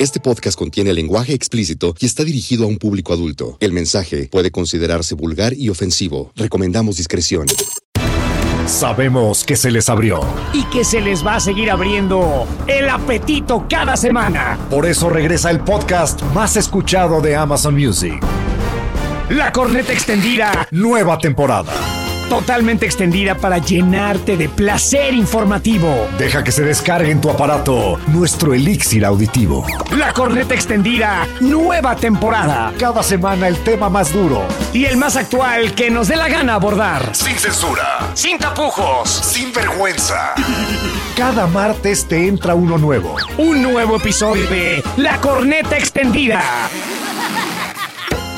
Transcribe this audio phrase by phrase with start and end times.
[0.00, 3.58] Este podcast contiene lenguaje explícito y está dirigido a un público adulto.
[3.60, 6.32] El mensaje puede considerarse vulgar y ofensivo.
[6.36, 7.46] Recomendamos discreción.
[8.66, 10.22] Sabemos que se les abrió.
[10.54, 14.58] y que se les va a seguir abriendo el apetito cada semana.
[14.70, 18.24] Por eso regresa el podcast más escuchado de Amazon Music.
[19.28, 21.74] La corneta extendida, Nueva temporada.
[22.30, 26.08] Totalmente extendida para llenarte de placer informativo.
[26.16, 29.66] Deja que se descargue en tu aparato nuestro elixir auditivo.
[29.96, 32.72] La corneta extendida, nueva temporada.
[32.78, 34.44] Cada semana el tema más duro.
[34.72, 37.14] Y el más actual que nos dé la gana abordar.
[37.16, 38.12] Sin censura.
[38.14, 39.10] Sin tapujos.
[39.10, 40.34] Sin vergüenza.
[41.16, 43.16] Cada martes te entra uno nuevo.
[43.38, 46.40] Un nuevo episodio de La corneta extendida.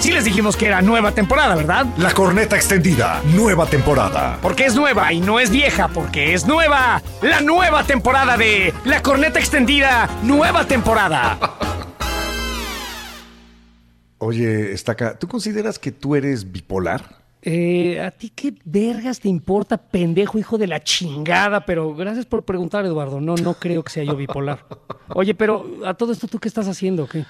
[0.03, 1.87] Sí les dijimos que era nueva temporada, ¿verdad?
[1.97, 3.23] La corneta extendida.
[3.37, 4.37] Nueva temporada.
[4.43, 7.01] Porque es nueva y no es vieja, porque es nueva.
[7.23, 11.39] La nueva temporada de La Corneta Extendida, nueva temporada.
[14.19, 17.23] Oye, Estaca, ¿tú consideras que tú eres bipolar?
[17.41, 21.65] Eh, ¿A ti qué vergas te importa, pendejo hijo de la chingada?
[21.65, 23.21] Pero gracias por preguntar, Eduardo.
[23.21, 24.67] No, no creo que sea yo bipolar.
[25.15, 27.07] Oye, pero a todo esto, ¿tú qué estás haciendo?
[27.07, 27.25] ¿Qué?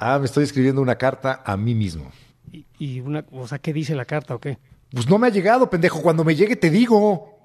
[0.00, 2.10] Ah, me estoy escribiendo una carta a mí mismo.
[2.50, 4.58] Y, y una, o sea, ¿qué dice la carta o qué?
[4.90, 6.00] Pues no me ha llegado, pendejo.
[6.02, 7.36] Cuando me llegue te digo.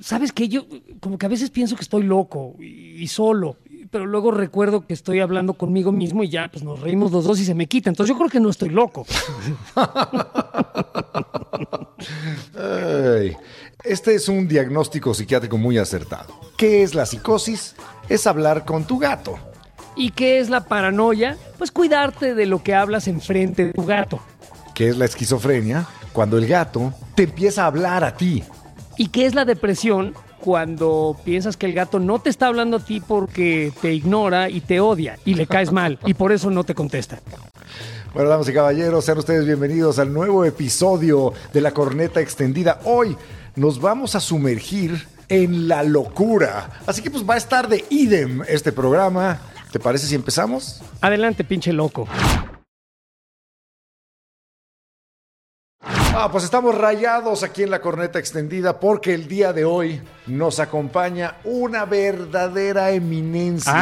[0.00, 0.48] ¿Sabes qué?
[0.48, 0.66] Yo
[1.00, 3.56] como que a veces pienso que estoy loco y, y solo,
[3.90, 7.40] pero luego recuerdo que estoy hablando conmigo mismo y ya, pues nos reímos los dos
[7.40, 7.88] y se me quita.
[7.88, 9.06] Entonces yo creo que no estoy loco.
[12.56, 13.36] Ay,
[13.84, 16.34] Este es un diagnóstico psiquiátrico muy acertado.
[16.56, 17.74] ¿Qué es la psicosis?
[18.08, 19.38] Es hablar con tu gato.
[19.98, 21.36] ¿Y qué es la paranoia?
[21.58, 24.20] Pues cuidarte de lo que hablas enfrente de tu gato.
[24.72, 25.88] ¿Qué es la esquizofrenia?
[26.12, 28.44] Cuando el gato te empieza a hablar a ti.
[28.96, 30.14] ¿Y qué es la depresión?
[30.38, 34.60] Cuando piensas que el gato no te está hablando a ti porque te ignora y
[34.60, 37.18] te odia y le caes mal y por eso no te contesta.
[38.14, 42.78] Bueno, damas y caballeros, sean ustedes bienvenidos al nuevo episodio de La Corneta Extendida.
[42.84, 43.16] Hoy
[43.56, 46.82] nos vamos a sumergir en la locura.
[46.86, 49.40] Así que pues va a estar de idem este programa.
[49.72, 50.80] ¿Te parece si empezamos?
[51.00, 52.08] Adelante, pinche loco.
[55.80, 60.60] Ah, pues estamos rayados aquí en la corneta extendida porque el día de hoy nos
[60.60, 63.72] acompaña una verdadera eminencia.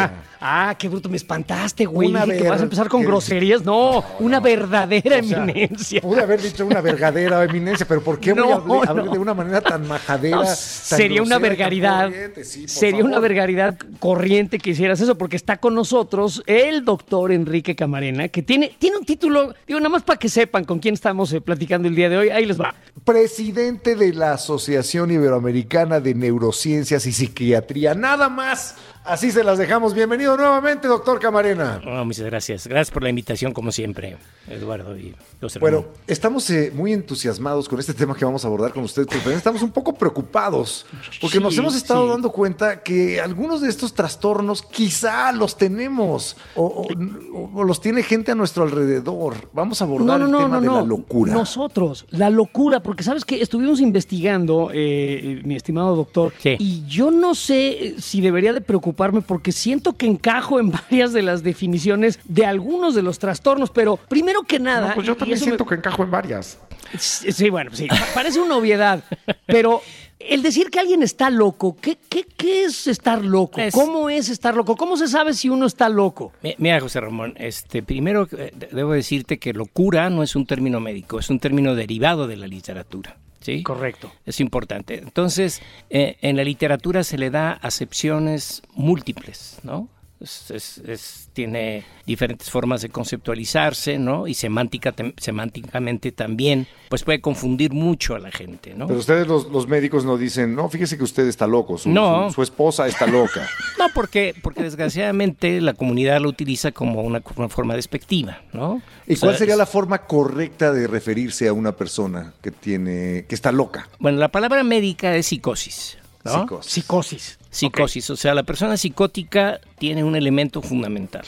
[0.41, 2.09] Ah, ah, qué bruto, me espantaste, güey.
[2.09, 3.65] Una Dije que vas a empezar con groserías.
[3.65, 6.01] No, una verdadera O sea, eminencia.
[6.01, 9.13] Pude haber dicho una verdadera eminencia, pero ¿por qué voy a No, hablar, no.
[9.13, 10.37] de una manera tan majadera?
[10.37, 12.11] No, tan sería una grosera, vergaridad.
[12.43, 17.75] Sí, sería una vergaridad corriente que hicieras eso, porque está con nosotros el doctor Enrique
[17.75, 21.33] Camarena, que tiene, tiene un título, digo, nada más para que sepan con quién estamos
[21.33, 22.29] eh, platicando el día de hoy.
[22.31, 22.75] Ahí les va.
[23.05, 27.95] Presidente de la Asociación Iberoamericana de Neurociencias y Psiquiatría.
[27.95, 28.77] Nada más.
[29.07, 29.95] Así se las dejamos.
[29.95, 31.81] Bienvenido nuevamente, doctor Camarena.
[31.87, 32.67] Oh, muchas gracias.
[32.67, 34.17] Gracias por la invitación, como siempre,
[34.49, 38.73] Eduardo y José Bueno, estamos eh, muy entusiasmados con este tema que vamos a abordar
[38.73, 40.87] con ustedes, pero también estamos un poco preocupados
[41.21, 42.11] porque nos hemos estado sí.
[42.11, 48.03] dando cuenta que algunos de estos trastornos quizá los tenemos o, o- o los tiene
[48.03, 49.35] gente a nuestro alrededor.
[49.53, 51.33] Vamos a abordar el tema de la locura.
[51.33, 56.57] Nosotros, la locura, porque sabes que estuvimos investigando, eh, mi estimado doctor, Sí.
[56.59, 61.23] y yo no sé si debería de preocuparme porque siento que encajo en varias de
[61.23, 64.89] las definiciones de algunos de los trastornos, pero primero que nada...
[64.89, 66.59] No, pues yo también me- siento que encajo en varias.
[66.99, 69.03] Sí, sí, bueno, sí, pa- parece una obviedad,
[69.47, 69.83] pero
[70.21, 73.61] el decir que alguien está loco, ¿qué, qué, qué es estar loco?
[73.61, 74.77] Es- ¿Cómo es estar loco?
[74.77, 76.33] ¿Cómo se sabe si uno está loco?
[76.43, 80.47] Mi- Mira, José Ramón, este, primero eh, de- debo decirte que locura no es un
[80.47, 83.17] término médico, es un término derivado de la literatura.
[83.47, 83.63] ¿Sí?
[83.63, 84.13] Correcto.
[84.25, 84.99] Es importante.
[84.99, 89.89] Entonces, eh, en la literatura se le da acepciones múltiples, ¿no?
[90.19, 94.27] Es- es- es- tiene diferentes formas de conceptualizarse, ¿no?
[94.27, 98.87] Y semántica, tem- semánticamente también, pues puede confundir mucho a la gente, ¿no?
[98.87, 102.29] Pero ustedes los, los médicos no dicen, no, fíjese que usted está loco, su, No.
[102.29, 103.47] su- su esposa está loca.
[103.79, 108.81] No, porque, porque desgraciadamente la comunidad lo utiliza como una, una forma despectiva, ¿no?
[109.07, 112.51] ¿Y O sea, cuál sería es- la forma correcta de referirse a una persona que
[112.51, 113.87] tiene, que está loca?
[113.99, 116.33] Bueno, la palabra médica es psicosis, ¿no?
[116.41, 116.73] Psicosis.
[116.73, 117.39] Psicosis.
[117.57, 121.25] Psicosis, o sea, la persona psicótica tiene un elemento fundamental.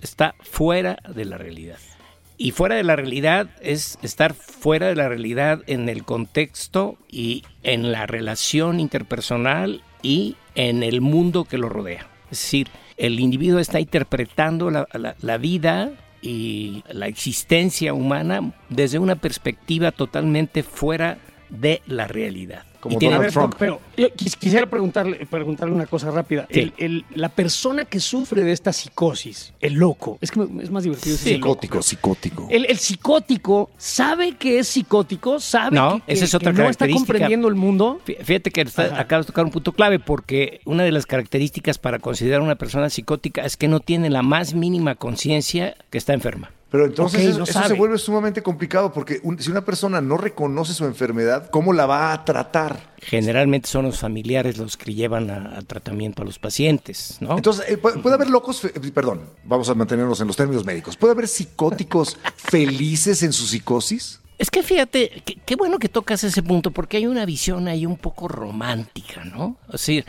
[0.00, 1.78] Está fuera de la realidad.
[2.36, 7.44] Y fuera de la realidad es estar fuera de la realidad en el contexto y
[7.62, 12.08] en la relación interpersonal y en el mundo que lo rodea.
[12.24, 14.88] Es decir, el individuo está interpretando la,
[15.20, 21.37] la, vida y la existencia humana desde una perspectiva totalmente fuera de
[21.86, 22.64] la realidad.
[22.80, 23.54] Como Y tiene- Donald a ver, Trump.
[23.58, 26.46] Pero yo quis- quisiera preguntarle, preguntarle una cosa rápida.
[26.48, 26.60] Sí.
[26.60, 30.70] El- el- la persona que sufre de esta psicosis, el loco, es que me- es
[30.70, 31.54] más divertido decir el loco.
[31.54, 32.46] Psicótico, psicótico.
[32.48, 36.68] El, el psicótico sabe que es psicótico, sabe No, que, esa es otra que no
[36.70, 38.00] está comprendiendo el mundo.
[38.06, 41.78] Fí- Fíjate que está- acabas de tocar un punto clave porque una de las características
[41.78, 45.98] para considerar a una persona psicótica es que no tiene la más mínima conciencia que
[45.98, 46.52] está enferma.
[46.70, 47.68] Pero entonces eso, no eso sabe.
[47.68, 51.86] se vuelve sumamente complicado porque un- si una persona no reconoce su enfermedad, ¿cómo la
[51.86, 52.92] va a tratar?
[52.98, 57.36] Generalmente son los familiares los que llevan a, a tratamiento a los pacientes, ¿no?
[57.36, 60.96] Entonces, eh, puede, puede haber locos, fe- perdón, vamos a mantenernos en los términos médicos.
[60.98, 64.20] ¿Puede haber psicóticos felices en su psicosis?
[64.36, 67.86] Es que fíjate, qué, qué bueno que tocas ese punto, porque hay una visión ahí
[67.86, 69.56] un poco romántica, ¿no?
[69.68, 70.04] O sea,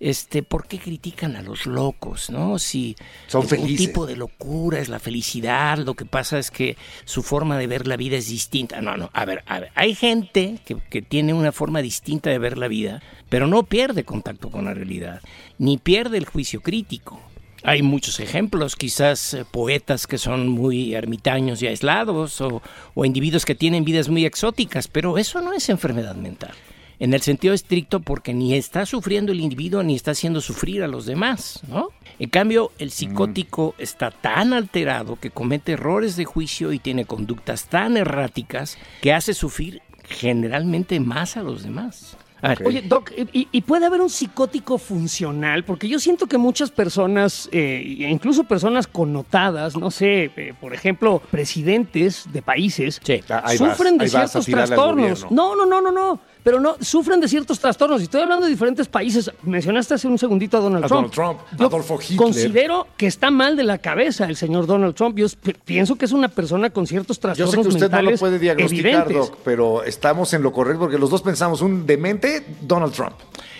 [0.00, 2.58] este, ¿por qué critican a los locos, no?
[2.58, 2.96] Si
[3.26, 7.58] Son un tipo de locura es la felicidad, lo que pasa es que su forma
[7.58, 8.80] de ver la vida es distinta.
[8.80, 12.38] No, no, a ver, a ver, hay gente que, que tiene una forma distinta de
[12.38, 15.20] ver la vida, pero no pierde contacto con la realidad,
[15.58, 17.20] ni pierde el juicio crítico.
[17.64, 22.62] Hay muchos ejemplos, quizás eh, poetas que son muy ermitaños y aislados o,
[22.94, 26.54] o individuos que tienen vidas muy exóticas, pero eso no es enfermedad mental.
[27.00, 30.88] En el sentido estricto porque ni está sufriendo el individuo ni está haciendo sufrir a
[30.88, 31.88] los demás, ¿no?
[32.18, 37.68] En cambio, el psicótico está tan alterado que comete errores de juicio y tiene conductas
[37.68, 42.16] tan erráticas que hace sufrir generalmente más a los demás.
[42.40, 45.64] A ver, Oye, Doc, ¿y, y puede haber un psicótico funcional?
[45.64, 51.20] Porque yo siento que muchas personas, eh, incluso personas connotadas, no sé, eh, por ejemplo,
[51.30, 53.20] presidentes de países, Sí.
[53.28, 55.28] Ah, vas, sufren de ciertos trastornos.
[55.30, 56.20] No, no, no, no, no.
[56.42, 58.00] Pero no, sufren de ciertos trastornos.
[58.00, 59.30] Y estoy hablando de diferentes países.
[59.42, 61.12] Mencionaste hace un segundito a Donald A Trump.
[61.12, 62.16] Donald Trump, Yo Adolfo Hitler.
[62.16, 65.16] Considero que está mal de la cabeza el señor Donald Trump.
[65.18, 67.96] Yo pi- pienso que es una persona con ciertos Yo trastornos sé que usted no
[67.96, 69.16] lo mentales puede diagnosticar, evidentes.
[69.30, 73.14] Doc, pero estamos en lo correcto porque los dos pensamos un demente, Donald Trump.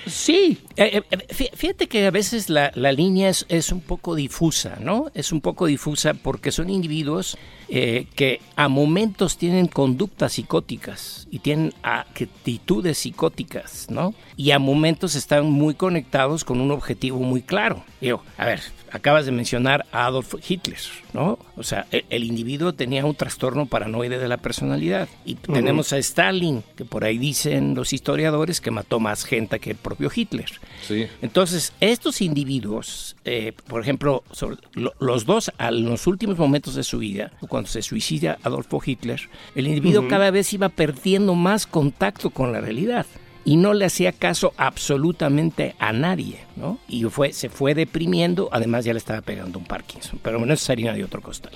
[0.09, 4.15] Sí, Eh, eh, fí- Fíjate que a veces la, la línea es, es un poco
[4.15, 5.07] difusa, ¿no?
[5.15, 7.37] Es un poco difusa porque son individuos
[7.69, 14.15] eh, que a momentos tienen conductas psicóticas y tienen actitudes psicóticas, ¿no?
[14.37, 17.85] Y a momentos están muy conectados con un objetivo muy claro.
[18.01, 18.61] Digo, a ver,
[18.93, 20.79] acabas de mencionar a Adolf Hitler,
[21.13, 21.39] ¿no?
[21.57, 25.09] O sea, el, el individuo tenía un trastorno paranoide de la personalidad.
[25.25, 29.71] Y tenemos a Stalin, que por ahí dicen los historiadores que mató más gente que
[29.71, 30.51] el propio Hitler.
[30.87, 31.07] Sí.
[31.23, 36.83] Entonces, estos individuos, eh, por ejemplo, sobre- lo- los dos, a los últimos momentos de
[36.85, 39.21] su vida, cuando se suicida Adolfo Hitler,
[39.55, 43.07] el individuo cada vez iba perdiendo más contacto con la realidad
[43.49, 46.79] y no le hacía caso absolutamente a nadie, ¿no?
[46.89, 50.65] Y fue, se fue deprimiendo, además ya le estaba pegando un Parkinson, pero bueno, eso
[50.65, 51.53] es harina de otro costal.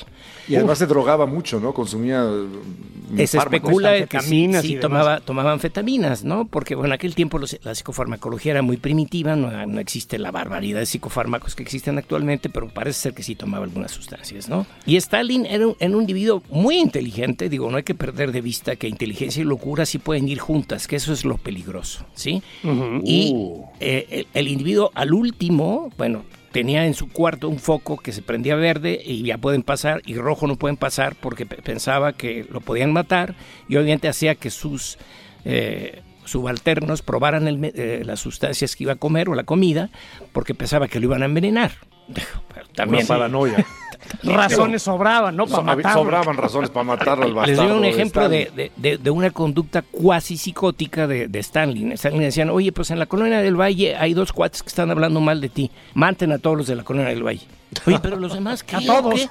[0.48, 1.74] Y además se drogaba mucho, ¿no?
[1.74, 2.24] Consumía
[3.18, 4.28] Eh, Se especula que sí,
[4.62, 6.46] sí tomaba, tomaba anfetaminas, ¿no?
[6.46, 10.30] Porque bueno, en aquel tiempo los- la psicofarmacología era muy primitiva, no, no existe la
[10.30, 14.64] barbaridad de psicofármacos que existen actualmente, pero parece ser que sí tomaba algunas sustancias, ¿no?
[14.86, 18.40] Y Stalin era un, era un individuo muy inteligente, digo, no hay que perder de
[18.40, 21.81] vista que inteligencia y locura sí pueden ir juntas, que eso es lo peligroso,
[22.14, 22.42] ¿sí?
[23.04, 23.34] Y
[23.80, 28.20] eh, el, el individuo al último, bueno, tenía en su cuarto un foco que se
[28.22, 32.46] prendía verde y ya pueden pasar y rojo no pueden pasar porque pe- pensaba que
[32.50, 33.34] lo podían matar
[33.68, 34.98] y obviamente hacía que sus
[35.44, 39.90] eh, subalternos probaran el eh, las sustancias que iba a comer o la comida
[40.32, 41.72] porque pensaba que lo iban a envenenar.
[42.74, 43.64] También Una paranoia.
[44.24, 45.46] razones sobraban, ¿no?
[45.46, 47.68] Para So- sobraban razones para matarlo al Les bastardo.
[47.68, 51.92] doy un ejemplo de, de- de- de una conducta cuasi psicótica de, de Stanley.
[51.92, 55.20] Stanley decían, oye, pues en la colonia del Valle hay dos cuates que están hablando
[55.20, 55.70] mal de ti.
[55.94, 57.46] Maten a todos los de la colonia del Valle.
[57.86, 58.76] Oye, pero los demás, ¿qué?
[58.76, 59.14] A todos.
[59.14, 59.28] ¿Qué?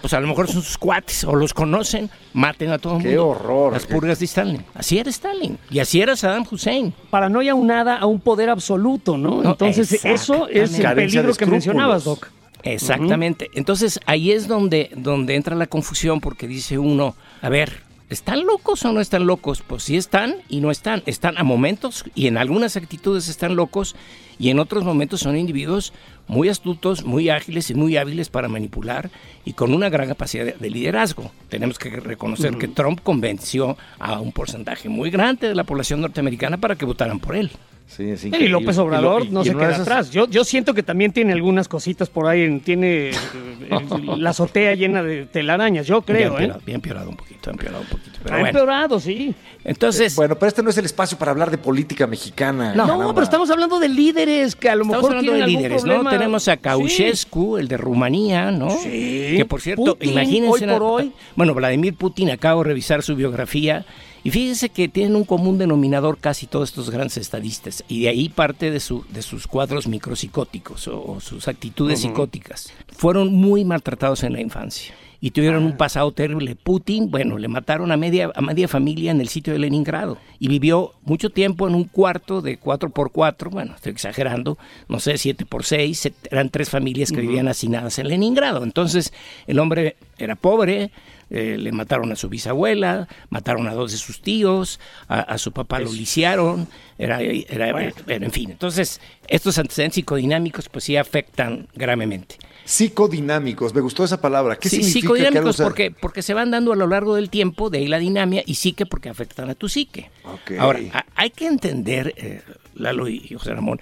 [0.00, 2.08] Pues a lo mejor son sus cuates o los conocen.
[2.32, 3.28] Maten a todo el Qué mundo.
[3.28, 3.72] horror.
[3.72, 4.64] Las purgas de Stalin.
[4.74, 5.58] Así era Stalin.
[5.70, 6.94] Y así era Saddam Hussein.
[7.10, 9.42] Paranoia unada a un poder absoluto, ¿no?
[9.42, 12.28] No, Entonces, eso es el peligro que mencionabas, Doc.
[12.62, 13.50] Exactamente.
[13.54, 18.84] Entonces ahí es donde, donde entra la confusión porque dice uno, a ver, ¿están locos
[18.84, 19.62] o no están locos?
[19.66, 21.02] Pues sí están y no están.
[21.06, 23.96] Están a momentos y en algunas actitudes están locos
[24.38, 25.92] y en otros momentos son individuos
[26.26, 29.10] muy astutos, muy ágiles y muy hábiles para manipular
[29.44, 31.30] y con una gran capacidad de, de liderazgo.
[31.48, 36.58] Tenemos que reconocer que Trump convenció a un porcentaje muy grande de la población norteamericana
[36.58, 37.50] para que votaran por él.
[37.88, 38.14] Sí.
[38.38, 40.10] Y López Obrador no se queda atrás.
[40.10, 43.12] Yo, yo siento que también tiene algunas cositas por ahí, tiene eh,
[44.18, 46.36] la azotea llena de telarañas, yo creo.
[46.36, 46.54] Bien, ¿eh?
[46.66, 48.18] bien empeorado un poquito, empeorado un poquito.
[48.22, 48.48] Pero ha bueno.
[48.58, 49.34] empeorado, sí.
[49.64, 52.74] Entonces, Bueno, pero este no es el espacio para hablar de política mexicana.
[52.74, 53.14] No, caramba.
[53.14, 55.84] pero estamos hablando de líderes que a lo Estamos mejor hablando tienen de líderes.
[55.84, 56.10] ¿no?
[56.10, 56.60] Tenemos a Sí.
[56.62, 58.70] Ceausescu, el de Rumanía, ¿no?
[58.70, 59.34] Sí.
[59.36, 60.64] Que por cierto, Putin, imagínense.
[60.66, 61.12] hoy por hoy.
[61.36, 63.86] Bueno, Vladimir Putin, acabo de revisar su biografía.
[64.24, 67.84] Y fíjense que tienen un común denominador casi todos estos grandes estadistas.
[67.88, 72.72] Y de ahí parte de, su, de sus cuadros micropsicóticos o, o sus actitudes psicóticas.
[72.88, 74.94] Fueron muy maltratados en la infancia.
[75.20, 76.54] Y tuvieron un pasado terrible.
[76.54, 80.16] Putin, bueno, le mataron a media, a media familia en el sitio de Leningrado.
[80.38, 84.58] Y vivió mucho tiempo en un cuarto de 4x4, bueno, estoy exagerando,
[84.88, 88.62] no sé, 7x6, se- eran tres familias que vivían hacinadas en Leningrado.
[88.62, 89.12] Entonces,
[89.48, 90.92] el hombre era pobre,
[91.30, 95.52] eh, le mataron a su bisabuela, mataron a dos de sus tíos, a, a su
[95.52, 96.68] papá lo lisiaron,
[96.98, 98.50] era, era- bueno, en fin.
[98.50, 102.36] Entonces, estos antecedentes psicodinámicos pues sí afectan gravemente.
[102.64, 104.56] Psicodinámicos, me gustó esa palabra.
[104.56, 105.00] ¿Qué Sí, significa?
[105.00, 105.60] psicodinámicos Carlos?
[105.70, 108.54] porque, porque se van dando a lo largo del tiempo, de ahí la dinamia, y
[108.56, 110.10] psique porque afectan a tu psique.
[110.24, 110.52] Ok.
[110.58, 112.42] Ahora, a- hay que entender, eh,
[112.74, 113.80] Lalo y José Ramón,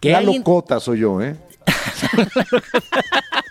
[0.00, 1.36] que La alguien- locota soy yo, ¿eh?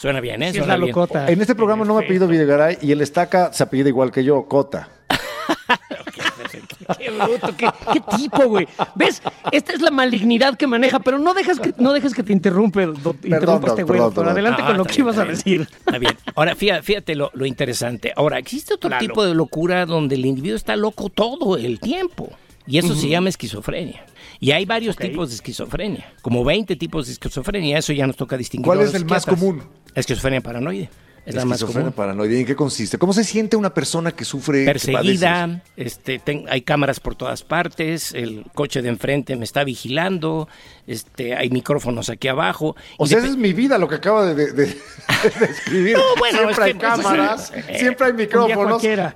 [0.00, 0.52] Suena bien, ¿eh?
[0.52, 0.94] Sí, es Suena la bien.
[0.94, 1.30] locota.
[1.30, 4.46] En este programa no me apellido Videgaray y el estaca se apellida igual que yo,
[4.48, 4.88] Cota.
[6.98, 8.68] Qué bruto, qué, qué tipo, güey.
[8.94, 9.22] ¿Ves?
[9.52, 12.84] Esta es la malignidad que maneja, pero no dejas que, no dejes que te interrumpe,
[12.86, 14.14] do- interrumpa este güey, perdón, doctor.
[14.14, 14.28] perdón.
[14.28, 15.62] Adelante Ah, con lo que bien, ibas a decir.
[15.62, 16.16] Está bien.
[16.34, 18.12] Ahora, fíjate, fíjate lo, lo interesante.
[18.14, 22.30] Ahora, existe otro tipo de locura donde el individuo está loco todo el tiempo.
[22.66, 24.04] Y eso se llama esquizofrenia.
[24.44, 27.78] Y hay varios tipos de esquizofrenia, como 20 tipos de esquizofrenia.
[27.78, 28.66] Eso ya nos toca distinguir.
[28.66, 29.62] ¿Cuál es el más común?
[29.94, 30.90] Esquizofrenia paranoide.
[31.26, 31.92] Es la más común.
[31.92, 32.36] paranoide.
[32.36, 32.98] ¿Y en qué consiste?
[32.98, 37.42] ¿Cómo se siente una persona que sufre que perseguida, este, ten- hay cámaras por todas
[37.42, 40.48] partes, el coche de enfrente me está vigilando,
[40.86, 42.76] este, hay micrófonos aquí abajo.
[42.98, 44.66] O sea, esa es mi vida lo que acaba de, de- de-
[45.38, 45.96] de escribir.
[45.96, 48.82] No, bueno, siempre es hay que- cámaras, eh, siempre hay micrófonos.
[48.82, 49.12] bueno,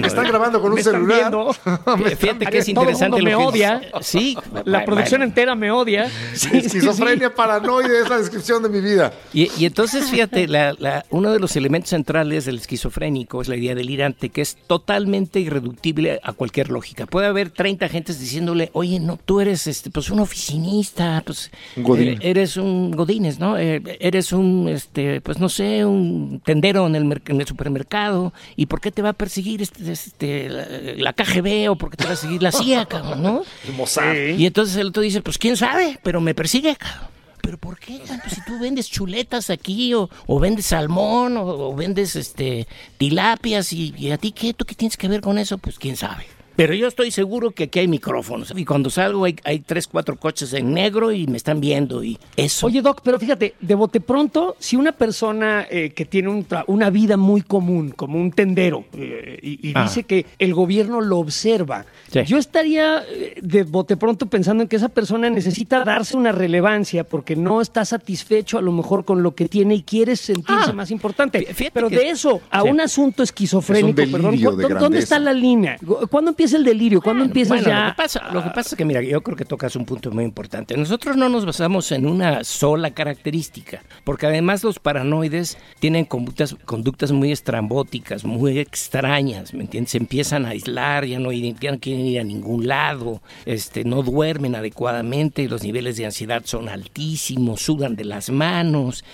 [0.00, 1.32] Me están grabando con un Me están celular.
[2.18, 3.82] Fíjate que es Todo el interesante mundo lo me odia.
[4.00, 5.24] Sí, La producción bueno.
[5.30, 6.08] entera me odia.
[6.32, 6.66] Sí, sí, sí.
[6.78, 9.12] Esquizofrenia paranoide es la descripción de mi vida.
[9.32, 13.56] Y, y entonces, fíjate, la- la- uno de los elementos centrales del esquizofrénico es la
[13.56, 17.06] idea delirante, que es totalmente irreductible a cualquier lógica.
[17.06, 22.08] Puede haber 30 gentes diciéndole, oye, no, tú eres este, pues un oficinista, pues godín.
[22.10, 23.58] eh, eres un godines, ¿no?
[23.58, 28.32] Eh, eres un, este, pues no sé, un tendero en el, merc- en el supermercado.
[28.54, 30.66] ¿Y por qué te va a perseguir este, este, la,
[30.96, 33.42] la KGB o por qué te va a seguir la CIA, cabrón, no?
[33.66, 34.14] El Mossad.
[34.14, 37.15] Y entonces el otro dice, pues quién sabe, pero me persigue, cabrón.
[37.46, 38.00] ¿Pero por qué?
[38.00, 38.20] cabrón?
[38.24, 42.66] Pues si tú vendes chuletas aquí, o, o vendes salmón, o, o vendes este
[42.98, 45.96] tilapias, y, y a ti qué, tú qué tienes que ver con eso, pues quién
[45.96, 46.26] sabe.
[46.56, 48.52] Pero yo estoy seguro que aquí hay micrófonos.
[48.56, 52.02] Y cuando salgo hay, hay tres, cuatro coches en negro y me están viendo.
[52.02, 52.66] Y eso.
[52.66, 56.90] Oye, Doc, pero fíjate, de bote pronto, si una persona eh, que tiene un una
[56.90, 59.82] vida muy común, como un tendero, eh, y, y Ah.
[59.84, 62.20] dice que el gobierno lo observa, Sí.
[62.24, 67.04] yo estaría eh, de bote pronto pensando en que esa persona necesita darse una relevancia
[67.04, 70.72] porque no está satisfecho a lo mejor con lo que tiene y quiere sentirse Ah,
[70.72, 71.40] más importante.
[71.52, 72.68] fíjate Pero que- de eso a Sí.
[72.68, 75.76] un asunto esquizofrénico, Es un perdón, delirio ¿dó- de ¿dónde está la línea?
[76.10, 77.00] ¿Cuándo empieza el delirio?
[77.00, 77.84] ¿Cuándo Bueno, empiezas bueno, ya?
[77.84, 80.10] Lo que, pasa, lo que pasa es que, mira, yo creo que tocas un punto
[80.10, 80.76] muy importante.
[80.76, 87.12] Nosotros no nos basamos en una sola característica, porque además los paranoides tienen conductas, conductas
[87.12, 89.92] muy estrambóticas, muy extrañas, ¿me entiendes?
[89.92, 94.02] Se empiezan a aislar, ya no, ya no quieren ir a ningún lado, este, no
[94.02, 99.04] duermen adecuadamente, los niveles de ansiedad son altísimos, sudan de las manos,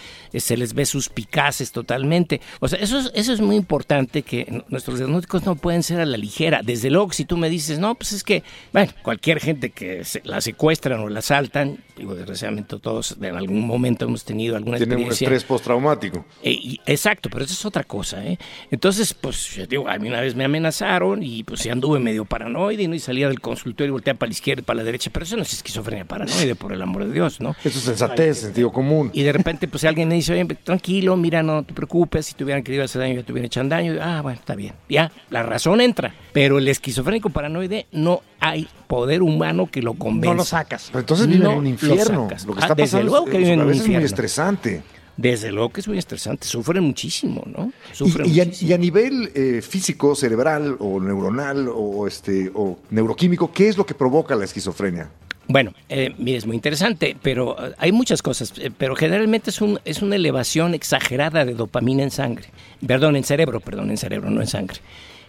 [0.40, 2.40] se les ve suspicaces totalmente.
[2.60, 6.06] O sea, eso es, eso es muy importante que nuestros diagnósticos no pueden ser a
[6.06, 6.60] la ligera.
[6.62, 10.22] Desde luego, si tú me dices, no, pues es que, bueno, cualquier gente que se-
[10.24, 14.94] la secuestran o la asaltan, digo, desgraciadamente todos en algún momento hemos tenido alguna Tiene
[14.94, 15.26] un experiencia.
[15.26, 16.24] estrés postraumático.
[16.42, 18.38] Eh, y- exacto, pero eso es otra cosa, ¿eh?
[18.70, 22.24] Entonces, pues, yo digo, a mí una vez me amenazaron y pues ya anduve medio
[22.24, 22.94] paranoide, ¿no?
[22.94, 25.36] Y salía del consultorio y volteaba para la izquierda y para la derecha, pero eso
[25.36, 27.50] no es esquizofrenia paranoide, por el amor de Dios, ¿no?
[27.64, 29.10] Eso es sensatez, sentido común.
[29.12, 32.44] Y de repente, pues alguien me dice, oye, tranquilo, mira, no te preocupes, si te
[32.44, 33.94] hubieran querido hacer daño, ya te hubieran hecho daño.
[33.94, 34.72] Y, ah, bueno, está bien.
[34.88, 36.14] Ya, la razón entra.
[36.32, 40.32] Pero el esquizofrénico paranoide no hay poder humano que lo convenza.
[40.34, 40.88] No lo sacas.
[40.88, 42.24] Pero entonces vive No en un lo infierno.
[42.28, 42.46] sacas.
[42.46, 43.94] Lo que Ah, desde pasando luego que es, vive en a un veces es muy
[43.96, 44.06] infierno.
[44.06, 44.82] estresante.
[45.14, 46.46] Desde luego que es muy estresante.
[46.46, 47.70] Sufren muchísimo, ¿no?
[47.92, 48.70] Y, Sufren y a, muchísimo.
[48.70, 53.84] y a nivel eh, físico, cerebral o neuronal o, este, o neuroquímico, ¿qué es lo
[53.84, 55.10] que provoca la esquizofrenia?
[55.52, 59.60] Bueno, eh, mira, es muy interesante, pero eh, hay muchas cosas, eh, pero generalmente es,
[59.60, 62.46] un, es una elevación exagerada de dopamina en sangre,
[62.86, 64.78] perdón, en cerebro, perdón, en cerebro, no en sangre.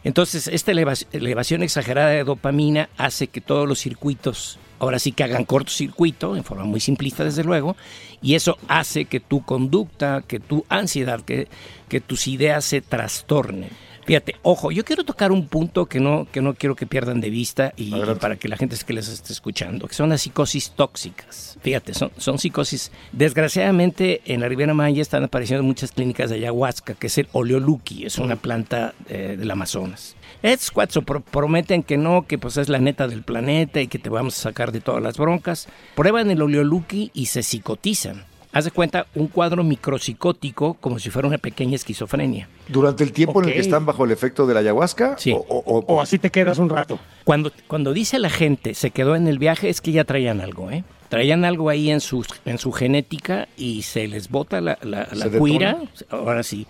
[0.05, 5.43] Entonces, esta elevación exagerada de dopamina hace que todos los circuitos ahora sí que hagan
[5.43, 7.75] cortocircuito, en forma muy simplista desde luego,
[8.21, 11.49] y eso hace que tu conducta, que tu ansiedad, que,
[11.89, 13.71] que tus ideas se trastornen.
[14.05, 17.29] Fíjate, ojo, yo quiero tocar un punto que no, que no quiero que pierdan de
[17.29, 21.57] vista y, para que la gente que les esté escuchando, que son las psicosis tóxicas.
[21.61, 22.91] Fíjate, son, son psicosis.
[23.11, 28.05] Desgraciadamente en la Riviera Maya están apareciendo muchas clínicas de ayahuasca, que es el oleoluki,
[28.05, 30.15] es una planta eh, del Amazonas.
[30.41, 34.09] Estos cuatro prometen que no, que pues es la neta del planeta y que te
[34.09, 35.67] vamos a sacar de todas las broncas.
[35.95, 41.27] Prueban el oleoluki y se psicotizan haz de cuenta, un cuadro micropsicótico como si fuera
[41.27, 42.47] una pequeña esquizofrenia.
[42.67, 45.17] ¿Durante el tiempo en el que están bajo el efecto de la ayahuasca?
[45.17, 45.35] Sí.
[45.35, 46.99] O, así te quedas un rato.
[47.23, 50.71] Cuando, cuando dice la gente se quedó en el viaje es que ya traían algo,
[50.71, 50.83] ¿eh?
[51.09, 55.07] Traían algo ahí en su, en su genética y se les bota la, la,
[55.37, 55.77] cuira,
[56.09, 56.65] ahora sí,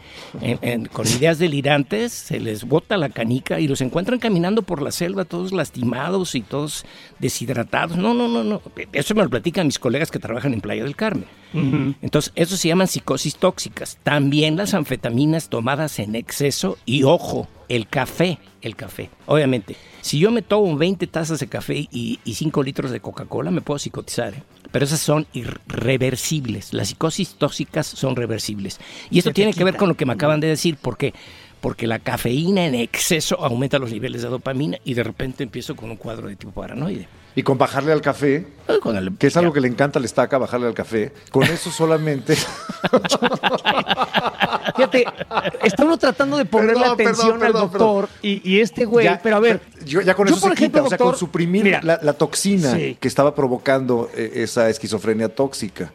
[0.91, 5.25] con ideas delirantes, se les bota la canica y los encuentran caminando por la selva
[5.25, 6.85] todos lastimados y todos
[7.19, 7.97] deshidratados.
[7.97, 8.61] No, no, no, no.
[8.91, 11.25] Eso me lo platican mis colegas que trabajan en Playa del Carmen.
[12.01, 13.99] Entonces, eso se llaman psicosis tóxicas.
[14.01, 19.09] También las anfetaminas tomadas en exceso y ojo, el café, el café.
[19.27, 23.61] Obviamente, si yo me tomo 20 tazas de café y, 5 litros de Coca-Cola, me
[23.61, 24.33] puedo psicotizar.
[24.33, 24.43] ¿eh?
[24.69, 26.73] Pero esas son irreversibles.
[26.73, 28.81] Las psicosis tóxicas son reversibles.
[29.09, 31.13] Y esto tiene que ver con lo que me acaban de decir, porque
[31.61, 35.89] porque la cafeína en exceso aumenta los niveles de dopamina y de repente empiezo con
[35.89, 37.07] un cuadro de tipo paranoide.
[37.33, 38.45] Y con bajarle al café,
[39.17, 42.35] que es algo que le encanta al estaca, bajarle al café, con eso solamente...
[44.75, 45.05] Fíjate,
[45.63, 49.61] está uno tratando de ponerle atención al doctor y, este güey, pero a ver...
[49.85, 53.07] Yo, ya con eso por se ejemplo, quita, o sea, con suprimir la, toxina que
[53.07, 55.91] estaba provocando eh, esa esquizofrenia tóxica.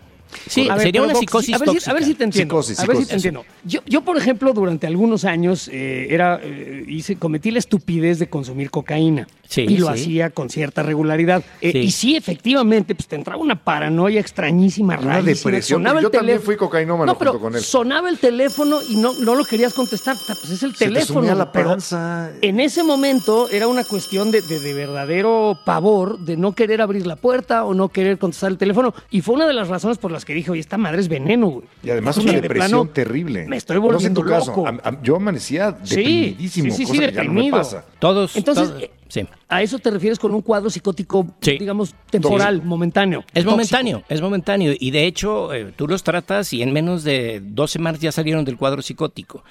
[0.46, 2.56] Sí, sería una psicosis a ver, Si, a ver si te entiendo.
[2.56, 3.44] a ver si te entiendo.
[3.64, 8.28] Yo, yo, por ejemplo, durante algunos años eh, era, eh, hice, cometí la estupidez de
[8.28, 9.26] consumir cocaína.
[9.56, 11.42] y lo hacía con cierta regularidad.
[11.60, 15.22] Eh, y sí, efectivamente, pues te entraba una paranoia extrañísima, rara.
[15.22, 15.80] depresión.
[15.80, 17.62] Sonaba yo también fui cocainómano no, pero con él.
[17.62, 20.16] Sonaba el teléfono y no, no lo querías contestar.
[20.26, 21.26] Pues es el teléfono.
[21.28, 22.30] Te la panza.
[22.42, 27.06] en ese momento era una cuestión de, de, de verdadero pavor, de no querer abrir
[27.06, 28.94] la puerta o no querer contestar el teléfono.
[29.10, 31.48] Y fue una de las razones por las que dije, oye, esta madre es veneno,
[31.48, 31.66] güey.
[31.82, 33.46] Y además una depresión terrible.
[33.46, 36.74] Me estoy volviendo no sé en tu Caso, yo amanecía deprimidísimo.
[36.74, 37.56] Sí, sí, sí, deprimido.
[37.56, 37.84] pasa.
[37.98, 38.36] Todos.
[38.36, 39.26] Entonces, eh, sí.
[39.48, 43.24] a eso te refieres con un cuadro psicótico, digamos, temporal, momentáneo.
[43.34, 44.74] Es momentáneo, es momentáneo.
[44.78, 48.44] Y de hecho, eh, tú los tratas y en menos de dos semanas ya salieron
[48.44, 49.42] del cuadro psicótico.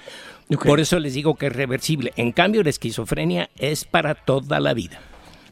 [0.64, 2.12] Por eso les digo que es reversible.
[2.16, 5.00] En cambio, la esquizofrenia es para toda la vida.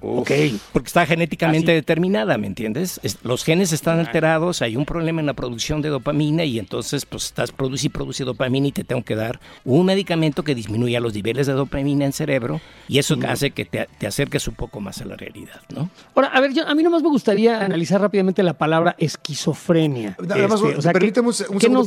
[0.06, 0.30] Ok.
[0.72, 3.00] Porque está genéticamente determinada, ¿me entiendes?
[3.22, 7.26] los genes están alterados, hay un problema en la producción de dopamina y entonces pues
[7.26, 11.14] estás produce y produce dopamina y te tengo que dar un medicamento que disminuya los
[11.14, 15.04] niveles de dopamina en cerebro y eso hace que te, acerques un poco más a
[15.04, 15.90] la realidad, ¿no?
[16.14, 20.16] Ahora, a ver, yo, a mí nomás me gustaría analizar rápidamente la palabra esquizofrenia.
[20.18, 21.86] Además, este, permíteme un, segundo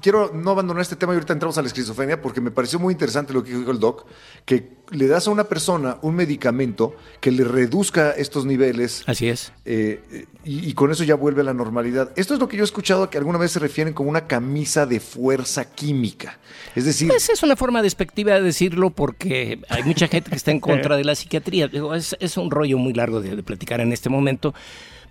[0.00, 2.92] quiero no abandonar este tema y ahorita entramos a la esquizofrenia porque me pareció muy
[2.92, 4.06] interesante lo que dijo el doc,
[4.44, 9.02] que le das a una persona un medicamento que le reduzca estos niveles.
[9.06, 9.52] Así es.
[9.64, 12.10] Eh, y, con eso ya vuelve a la normalidad.
[12.16, 14.86] Esto es lo que yo he escuchado que alguna vez se refieren como una camisa
[14.86, 16.38] de fuerza química.
[16.74, 17.08] Es decir...
[17.08, 20.96] Pues es una forma despectiva de decirlo porque hay mucha gente que está en contra
[20.96, 21.70] de la psiquiatría.
[21.94, 24.54] Es, es un rollo muy largo de platicar en este momento.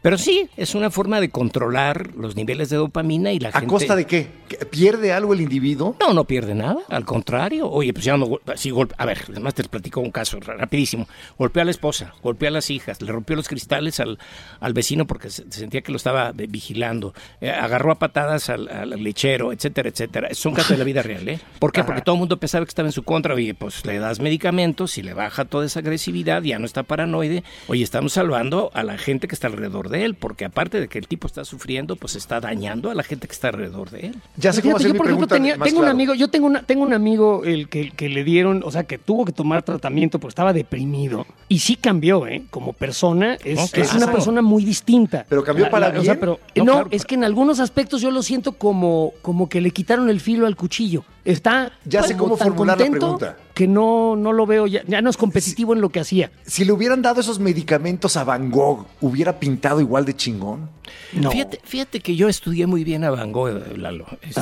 [0.02, 3.66] Pero sí, es una forma de controlar los niveles de dopamina y la gente...
[3.66, 4.28] ¿A costa de qué?
[4.70, 5.96] ¿Pierde algo el individuo?
[6.00, 7.70] No, no pierde nada, al contrario.
[7.70, 8.40] Oye, pues ya no...
[8.46, 11.08] Así, a ver, además te platico un caso rapidísimo.
[11.38, 14.20] Golpeó a la esposa, golpeó a las hijas, le rompió los cristales al,
[14.60, 19.52] al vecino porque se, sentía que lo estaba vigilando, eh, agarró a patadas al, lechero,
[19.52, 20.28] etcétera, etcétera.
[20.28, 21.40] Es un caso de la vida real, ¿eh?
[21.60, 21.84] ¿Por qué?
[21.84, 23.34] Porque todo el mundo pensaba que estaba en su contra.
[23.34, 27.44] Oye, pues le das medicamentos y le baja toda esa agresividad, ya no está paranoide.
[27.68, 31.00] Oye, estamos salvando a la gente que está alrededor de él, porque aparte de que
[31.00, 34.16] el tipo está sufriendo, pues está dañando a la gente que está alrededor de él.
[34.36, 36.94] Ya sé cómo hacer yo, por ejemplo, tengo un amigo, yo tengo, una, tengo un
[36.94, 40.54] amigo el que, que, le dieron, o sea, que tuvo que tomar tratamiento porque estaba
[40.54, 42.44] deprimido y sí cambió, ¿eh?
[42.50, 45.26] Como persona, es, es una persona muy distinta.
[45.30, 46.18] Pero cambió para bien.
[46.20, 50.10] pero, no, es que en algunos aspectos yo lo siento como, como que le quitaron
[50.10, 51.04] el filo al cuchillo.
[51.28, 53.38] Está ya sé cómo formular la pregunta.
[53.54, 56.32] Que no, no lo veo, ya, ya no es competitivo en lo que hacía.
[56.46, 60.70] Si le hubieran dado esos medicamentos a Van Gogh, ¿hubiera pintado igual de chingón?
[61.12, 61.30] No.
[61.30, 64.06] Fíjate, fíjate que yo estudié muy bien a Van Gogh, Lalo.
[64.22, 64.42] Este,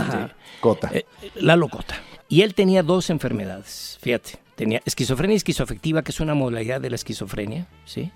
[0.62, 0.92] Cota.
[0.94, 1.96] Eh, Lalo Cota.
[2.30, 4.38] Y él tenía dos enfermedades, fíjate.
[4.54, 8.12] Tenía esquizofrenia esquizoafectiva, que es una modalidad de la esquizofrenia, ¿sí?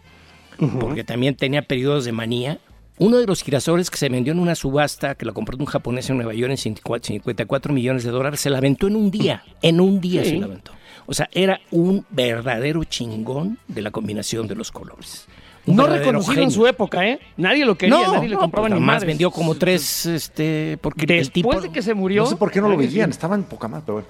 [0.80, 2.60] Porque también tenía periodos de manía
[3.00, 6.10] Uno de los girasoles que se vendió en una subasta, que lo compró un japonés
[6.10, 9.44] en Nueva York en 54 millones de dólares, se la aventó en un día.
[9.62, 10.74] En un día se la aventó.
[11.06, 15.28] O sea, era un verdadero chingón de la combinación de los colores
[15.66, 17.20] no reconocido en su época, ¿eh?
[17.38, 19.06] Nadie lo quería, nadie le compraba pues, ni más.
[19.06, 22.24] vendió como tres, este, porque Después el tipo, de que se murió.
[22.24, 24.08] No sé por qué no lo vendían, estaban poca más, pero bueno.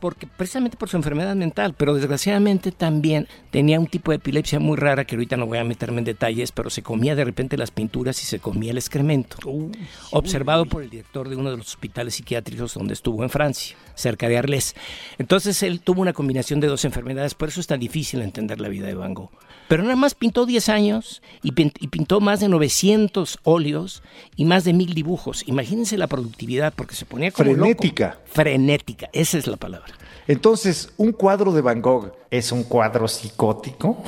[0.00, 4.76] Porque precisamente por su enfermedad mental, pero desgraciadamente también tenía un tipo de epilepsia muy
[4.76, 7.70] rara que ahorita no voy a meterme en detalles, pero se comía de repente las
[7.70, 9.36] pinturas y se comía el excremento.
[10.10, 14.28] observado por el director de uno de los hospitales psiquiátricos donde estuvo en Francia, cerca
[14.28, 14.74] de Arles.
[15.18, 18.68] Entonces él tuvo una combinación de dos enfermedades, por eso es tan difícil entender la
[18.68, 19.30] vida de Van Gogh.
[19.70, 24.02] Pero nada más pintó 10 años y, pintó más de 900 óleos
[24.34, 25.46] y más de mil dibujos.
[25.46, 28.18] Imagínense la productividad, porque se ponía como Frenética.
[28.24, 29.92] Frenética, esa es la palabra.
[30.26, 34.02] Entonces, ¿un cuadro de Van Gogh es un cuadro psicótico?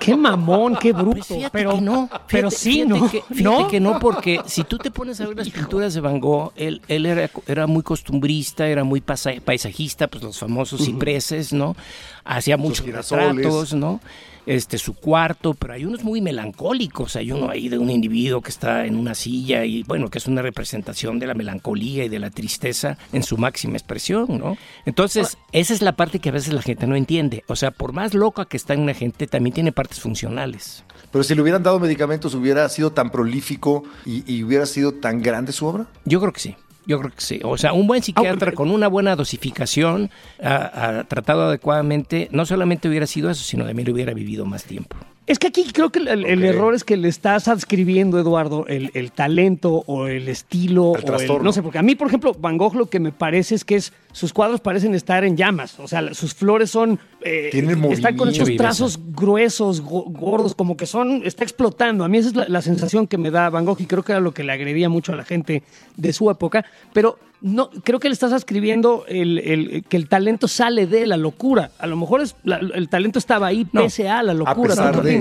[0.00, 1.24] qué mamón, qué bruto.
[1.28, 3.10] Pues pero no, pero sí, ¿no?
[3.10, 6.20] Que, fíjate que no, porque si tú te pones a ver las pinturas de Van
[6.20, 11.76] Gogh, él, él era, era, muy costumbrista, era muy paisajista, pues los famosos cipreses, ¿no?
[12.24, 14.00] Hacía muchos retratos, ¿no?
[14.46, 17.16] Este, su cuarto, pero hay unos muy melancólicos.
[17.16, 20.26] Hay uno ahí de un individuo que está en una silla y, bueno, que es
[20.26, 24.56] una representación de la melancolía y de la tristeza en su máxima expresión, ¿no?
[24.84, 27.44] Entonces, esa es la parte que a veces la gente no entiende.
[27.48, 30.84] O sea, por más loca que está en una gente, también tiene partes funcionales.
[31.10, 35.22] Pero si le hubieran dado medicamentos, ¿hubiera sido tan prolífico y, y hubiera sido tan
[35.22, 35.86] grande su obra?
[36.04, 36.56] Yo creo que sí.
[36.86, 37.40] Yo creo que sí.
[37.42, 43.30] O sea, un buen psiquiatra con una buena dosificación, tratado adecuadamente, no solamente hubiera sido
[43.30, 44.96] eso, sino también hubiera vivido más tiempo.
[45.26, 49.82] Es que aquí creo que el, error es que le estás adscribiendo, Eduardo, el, talento
[49.86, 50.92] o el estilo.
[50.92, 53.64] o no sé, porque a mí, por ejemplo, Van Gogh lo que me parece es
[53.64, 55.78] que es, sus cuadros parecen estar en llamas.
[55.78, 56.98] O sea, sus flores son.
[57.20, 57.50] Eh,
[57.90, 61.20] están con esos trazos gruesos, gordos, como que son.
[61.22, 62.02] Está explotando.
[62.02, 64.22] A mí esa es la, sensación que me da Van Gogh y creo que era
[64.22, 65.62] lo que le agredía mucho a la gente
[65.98, 66.64] de su época.
[66.94, 71.72] Pero no, creo que le estás escribiendo el, que el talento sale de la locura.
[71.78, 74.74] A lo mejor es, el talento estaba ahí pese a la locura.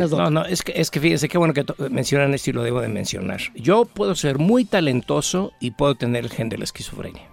[0.08, 0.30] ¿no?
[0.30, 2.88] no, es que, es que fíjense, qué bueno que mencionan esto y lo debo de
[2.88, 3.42] mencionar.
[3.56, 7.24] Yo puedo ser muy talentoso y puedo tener el gen de la esquizofrenia.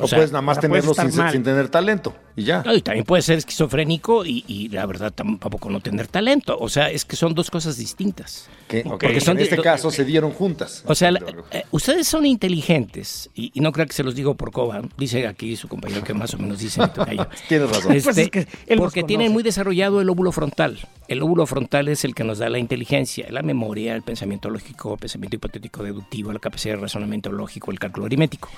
[0.00, 2.62] O, puedes nada más tenerlo sin, sin, tener talento y ya.
[2.74, 6.56] y también puedes ser esquizofrénico y, la verdad tampoco no tener talento.
[6.58, 8.48] O sea, es que son dos cosas distintas.
[8.84, 10.84] Porque en este caso se dieron juntas.
[10.86, 11.10] O sea,
[11.50, 14.82] eh, ustedes son inteligentes y, no creo que se los digo por coba.
[14.96, 16.80] Dice aquí su compañero que más o menos dice.
[17.48, 17.92] Tienes razón.
[17.92, 20.78] Este, pues porque tienen muy desarrollado el óvulo frontal.
[21.08, 24.94] El óvulo frontal es el que nos da la inteligencia, la memoria, el pensamiento lógico,
[24.94, 28.48] el pensamiento hipotético deductivo, la capacidad de razonamiento lógico, el cálculo aritmético.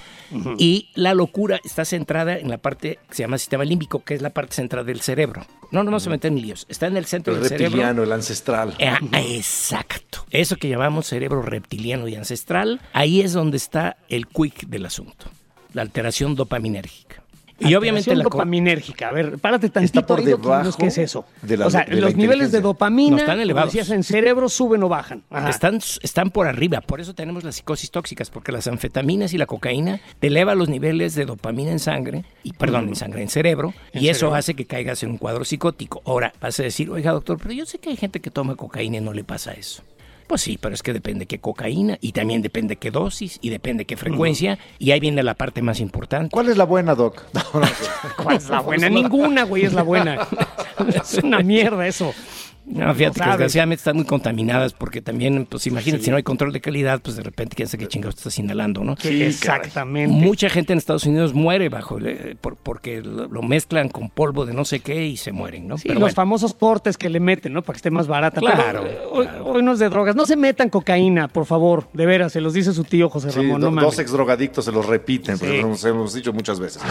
[0.58, 1.31] Y la locura
[1.64, 4.86] está centrada en la parte que se llama sistema límbico, que es la parte central
[4.86, 5.44] del cerebro.
[5.70, 6.66] No, no vamos a meter en líos.
[6.68, 7.66] Está en el centro del cerebro.
[7.66, 8.74] El reptiliano, el ancestral.
[8.80, 10.24] Ah, exacto.
[10.30, 15.26] Eso que llamamos cerebro reptiliano y ancestral, ahí es donde está el quick del asunto.
[15.72, 17.21] La alteración dopaminérgica.
[17.64, 19.08] Y obviamente la dopaminérgica.
[19.08, 20.00] A ver, párate tantito.
[20.00, 20.76] Está por debajo.
[20.78, 21.24] ¿Qué es eso?
[21.64, 23.72] o sea, los niveles de dopamina, están elevados.
[23.72, 25.22] Decías, en cerebro suben o bajan.
[25.48, 26.80] Están, están por arriba.
[26.80, 30.68] Por eso tenemos las psicosis tóxicas, porque las anfetaminas y la cocaína te elevan los
[30.68, 34.66] niveles de dopamina en sangre, y perdón, en sangre, en cerebro, y eso hace que
[34.66, 36.02] caigas en un cuadro psicótico.
[36.04, 38.98] Ahora, vas a decir, oiga, doctor, pero yo sé que hay gente que toma cocaína
[38.98, 39.82] y no le pasa eso.
[40.32, 43.84] Pues sí, pero es que depende qué cocaína y también depende qué dosis y depende
[43.84, 44.58] qué frecuencia.
[44.78, 46.30] Y ahí viene la parte más importante.
[46.30, 47.22] ¿Cuál es la buena, Doc?
[48.16, 48.88] ¿Cuál es la buena?
[48.88, 50.26] Ninguna, güey, es la buena.
[50.88, 52.14] es una mierda eso.
[52.64, 56.52] No, fíjate que desgraciadamente están muy contaminadas porque también, pues imagínate, si no hay control
[56.52, 58.96] de calidad, pues de repente quién sabe qué chingados estás inhalando, ¿no?
[58.96, 60.14] Sí, exactamente.
[60.14, 61.98] Mucha gente en Estados Unidos muere bajo,
[62.62, 65.76] porque lo mezclan con polvo de no sé qué y se mueren, ¿no?
[65.78, 67.62] Sí, los famosos portes que le meten, ¿no?
[67.62, 68.40] Para que esté más barata.
[68.40, 70.14] Claro, hoy, no es de drogas.
[70.14, 73.60] No se metan cocaína, por favor, de veras, se los dice su tío José Ramón.
[73.60, 76.82] no dos ex drogadictos se los repiten, pero nos hemos dicho muchas veces.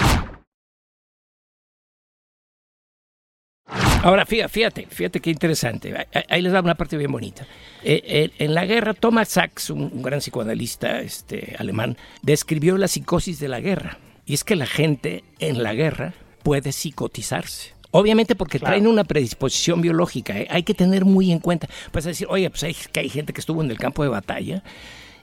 [4.03, 6.07] Ahora, fíjate, fíjate, qué interesante.
[6.27, 7.45] Ahí les da una parte bien bonita.
[7.83, 13.39] Eh, eh, en la guerra, Thomas Sachs, un, gran psicoanalista este, alemán, describió la psicosis
[13.39, 13.99] de la guerra.
[14.25, 17.73] Y es que la gente en la guerra puede psicotizarse.
[17.91, 20.37] Obviamente porque traen una predisposición biológica.
[20.37, 20.47] ¿eh?
[20.49, 21.67] Hay que tener muy en cuenta.
[21.91, 24.63] Pues decir, oye, pues hay, que hay gente que estuvo en el campo de batalla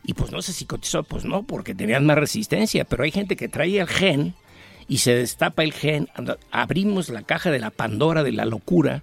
[0.05, 1.03] y pues no se psicotizó.
[1.03, 2.85] Pues no, porque tenían más resistencia.
[2.85, 4.35] Pero hay gente que trae el gen
[4.89, 6.09] y se destapa el gen,
[6.51, 9.03] abrimos la caja de la Pandora de la locura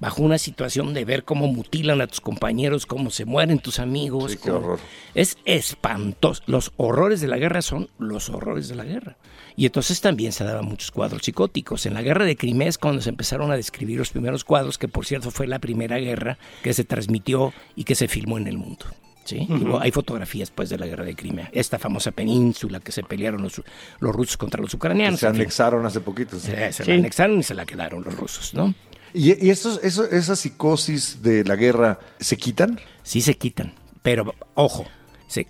[0.00, 4.36] bajo una situación de ver cómo mutilan a tus compañeros, cómo se mueren tus amigos.
[4.36, 4.80] qué horror.
[5.14, 6.42] Es espantoso.
[6.46, 9.16] Los horrores de la guerra son los horrores de la guerra.
[9.56, 11.84] Y entonces también se daban muchos cuadros psicóticos.
[11.84, 14.88] En la guerra de Crimea es cuando se empezaron a describir los primeros cuadros, que
[14.88, 18.56] por cierto fue la primera guerra que se transmitió y que se filmó en el
[18.56, 18.86] mundo.
[19.30, 19.48] ¿Sí?
[19.80, 21.48] hay fotografías pues de la guerra de Crimea.
[21.52, 23.62] Esta famosa península que se pelearon los,
[24.00, 25.20] los rusos contra los ucranianos.
[25.20, 26.38] se anexaron hace poquito.
[26.38, 26.52] Se,
[26.84, 28.74] la anexaron y se la quedaron los rusos, ¿no?
[29.12, 32.78] ¿Y, y eso, esa psicosis de la guerra se quitan?
[33.02, 34.86] Sí se quitan, pero ojo,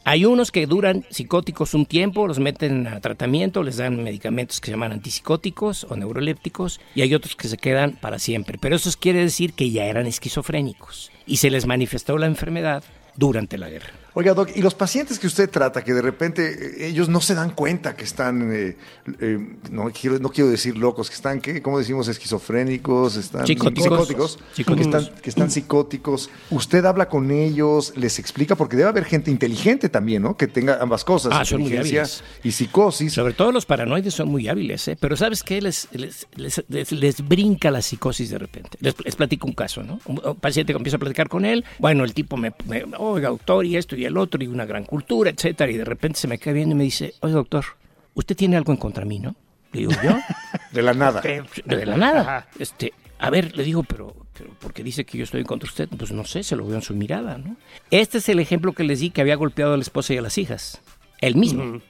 [0.05, 4.67] hay unos que duran psicóticos un tiempo, los meten a tratamiento, les dan medicamentos que
[4.67, 8.59] se llaman antipsicóticos o neurolépticos, y hay otros que se quedan para siempre.
[8.61, 12.85] Pero eso quiere decir que ya eran esquizofrénicos y se les manifestó la enfermedad
[13.17, 13.91] durante la guerra.
[14.15, 17.35] Oiga, Doc, y los pacientes que usted trata, que de repente eh, ellos no se
[17.35, 18.77] dan cuenta que están, eh,
[19.21, 19.39] eh,
[19.71, 21.63] no, quiero, no quiero decir locos, que están, ¿qué?
[21.63, 22.09] ¿cómo decimos?
[22.09, 26.31] Esquizofrénicos, están psicóticos, Que, están, que están psicóticos.
[26.51, 30.37] Usted habla con ellos, les explica, porque debe haber gente inteligente también, ¿no?
[30.37, 32.05] Que tenga ambas cosas, ah, inteligencia
[32.43, 33.13] y psicosis.
[33.13, 34.97] Sobre todo los paranoides son muy hábiles, ¿eh?
[34.99, 35.63] Pero ¿sabes qué?
[35.63, 36.27] Les, les,
[36.69, 38.77] les, brinca la psicosis de repente.
[38.81, 40.01] Les, platico un caso, ¿no?
[40.07, 43.65] Un, paciente que empieza a platicar con él, bueno, el tipo me, me oiga, doctor,
[43.65, 46.39] y esto y el otro y una gran cultura, etcétera, y de repente se me
[46.39, 47.65] cae bien y me dice, oye doctor,
[48.15, 49.35] ¿usted tiene algo en contra mí, no?
[49.73, 50.19] Le digo, ¿yo?
[50.73, 51.21] de la nada.
[51.65, 52.49] De, la nada.
[52.59, 55.71] Este, a ver, le digo, pero, pero porque dice que yo estoy en contra de
[55.71, 57.57] usted, pues no sé, se lo veo en su mirada, ¿no?
[57.91, 60.23] Este es el ejemplo que les di que había golpeado a la esposa y a
[60.23, 60.81] las hijas.
[61.21, 61.81] El mismo.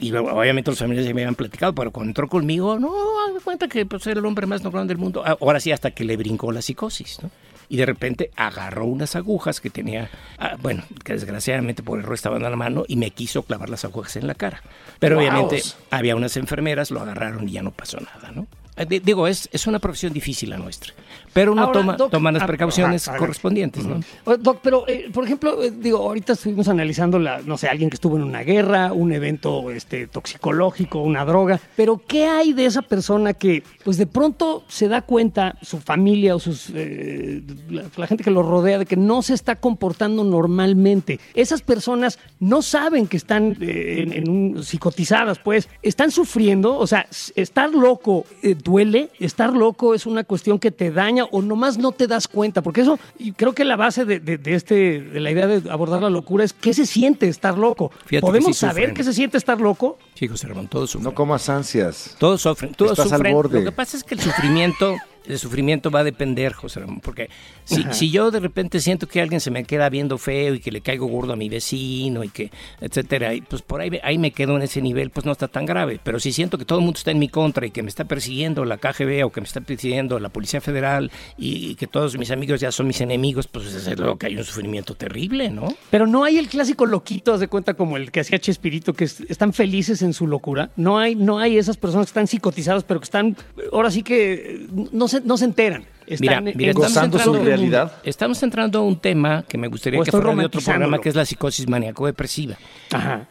[0.00, 2.90] Y obviamente los familiares ya me habían platicado, pero cuando entró conmigo, no,
[3.32, 5.22] me cuenta que pues, era el hombre más normal del mundo.
[5.24, 7.30] Ahora sí, hasta que le brincó la psicosis, ¿no?
[7.70, 12.44] Y de repente agarró unas agujas que tenía, ah, bueno, que desgraciadamente por error estaban
[12.44, 14.60] a la mano y me quiso clavar las agujas en la cara.
[14.98, 18.48] Pero obviamente había unas enfermeras, lo agarraron y ya no pasó nada, ¿no?
[18.80, 20.94] Eh, digo, es, es una profesión difícil la nuestra,
[21.34, 24.00] pero uno toma, toma las ah, precauciones correspondientes, ¿no?
[24.38, 27.96] Doc, pero, eh, por ejemplo, eh, digo, ahorita estuvimos analizando, la, no sé, alguien que
[27.96, 32.80] estuvo en una guerra, un evento este, toxicológico, una droga, pero ¿qué hay de esa
[32.80, 38.30] persona que, pues de pronto se da cuenta, su familia o sus, la, gente que
[38.30, 41.20] lo rodea, de que no se está comportando normalmente?
[41.34, 47.70] Esas personas no saben que están en, un, psicotizadas, pues, están sufriendo, o sea, estar
[47.70, 48.24] loco,
[48.70, 52.62] duele, estar loco es una cuestión que te daña o nomás no te das cuenta,
[52.62, 56.10] porque eso, y creo que la base de, este, de la idea de abordar la
[56.10, 57.90] locura es qué se siente estar loco.
[58.20, 59.98] ¿Podemos saber qué se siente estar loco?
[60.14, 61.04] Sí, José Ramón, todos sufren.
[61.04, 62.16] No comas ansias.
[62.18, 63.34] Todos sufren, todos sufren.
[63.34, 67.30] Lo que pasa es que el sufrimiento el sufrimiento va a depender, José Ramón, porque
[67.64, 70.70] si, si, yo de repente siento que alguien se me queda viendo feo y que
[70.70, 74.32] le caigo gordo a mi vecino y que, etcétera, y pues por ahí, ahí me
[74.32, 76.00] quedo en ese nivel, pues no está tan grave.
[76.02, 78.04] Pero si siento que todo el mundo está en mi contra y que me está
[78.04, 82.30] persiguiendo la KGB o que me está persiguiendo la Policía Federal y, que todos mis
[82.30, 85.68] amigos ya son mis enemigos, pues es lo que hay un sufrimiento terrible, ¿no?
[85.90, 89.04] Pero no hay el clásico loquito, haz de cuenta, como el que hacía Chespirito, que
[89.04, 90.70] están felices en su locura.
[90.76, 93.36] No hay, no hay esas personas que están psicotizadas, pero que están,
[93.72, 95.84] ahora sí que no se, no se enteran.
[96.10, 97.92] Están mira, gozando su realidad.
[98.02, 101.14] Estamos entrando a un tema que me gustaría que fuera de otro programa, que es
[101.14, 102.56] la psicosis maníaco-depresiva.